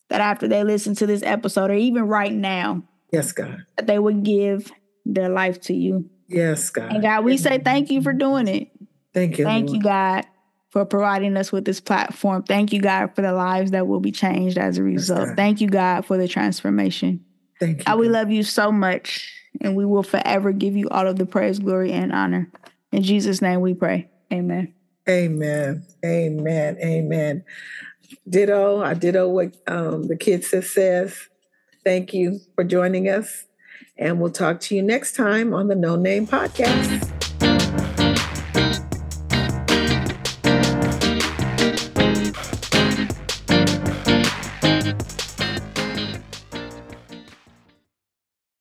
that 0.10 0.22
after 0.22 0.48
they 0.48 0.64
listen 0.64 0.94
to 0.96 1.08
this 1.08 1.24
episode, 1.24 1.72
or 1.72 1.76
even 1.76 2.08
right 2.08 2.34
now, 2.34 2.84
yes, 3.12 3.32
God, 3.32 3.64
that 3.76 3.88
they 3.88 3.98
would 3.98 4.24
give 4.24 4.72
their 5.06 5.30
life 5.30 5.60
to 5.62 5.74
you. 5.74 6.08
Yes, 6.28 6.70
God. 6.70 6.92
And 6.92 7.02
God, 7.02 7.26
we 7.26 7.38
say 7.38 7.58
thank 7.58 7.90
you 7.90 8.04
for 8.04 8.14
doing 8.14 8.48
it. 8.48 8.70
Thank 9.12 9.40
you. 9.40 9.46
Thank 9.46 9.70
Lord. 9.70 9.78
you, 9.78 9.84
God 9.84 10.26
for 10.70 10.86
providing 10.86 11.38
us 11.38 11.52
with 11.52 11.66
this 11.66 11.80
platform. 11.80 12.44
Thank 12.44 12.74
you, 12.74 12.82
God, 12.82 13.16
for 13.16 13.22
the 13.22 13.34
lives 13.34 13.72
that 13.72 13.88
will 13.88 14.00
be 14.00 14.12
changed 14.12 14.58
as 14.58 14.78
a 14.78 14.84
result. 14.84 15.30
Thank 15.36 15.62
you, 15.62 15.68
God, 15.68 16.06
for 16.06 16.18
the 16.18 16.28
transformation. 16.28 17.24
Thank 17.60 17.80
you. 17.80 17.84
God, 17.86 18.00
we 18.00 18.10
love 18.10 18.32
you 18.32 18.44
so 18.44 18.72
much, 18.72 19.34
and 19.62 19.76
we 19.76 19.86
will 19.86 20.04
forever 20.04 20.52
give 20.52 20.76
you 20.76 20.90
all 20.90 21.08
of 21.08 21.18
the 21.18 21.26
praise, 21.26 21.60
glory, 21.60 21.92
and 21.92 22.12
honor. 22.12 22.52
In 22.92 23.04
Jesus' 23.04 23.42
name 23.42 23.62
we 23.62 23.74
pray. 23.74 24.10
Amen. 24.32 24.74
Amen. 25.10 25.86
Amen. 26.06 26.78
Amen. 26.84 27.44
Ditto. 28.30 28.82
I 28.82 28.94
ditto 28.94 29.28
what 29.28 29.56
um, 29.68 30.04
the 30.08 30.18
kid 30.18 30.44
says. 30.44 31.30
Thank 31.84 32.14
you 32.14 32.40
for 32.56 32.64
joining 32.64 33.08
us. 33.08 33.46
And 33.98 34.20
we'll 34.20 34.32
talk 34.32 34.60
to 34.62 34.76
you 34.76 34.84
next 34.84 35.16
time 35.16 35.54
on 35.54 35.70
the 35.70 35.76
No 35.76 35.96
Name 35.96 36.28
Podcast. 36.28 37.07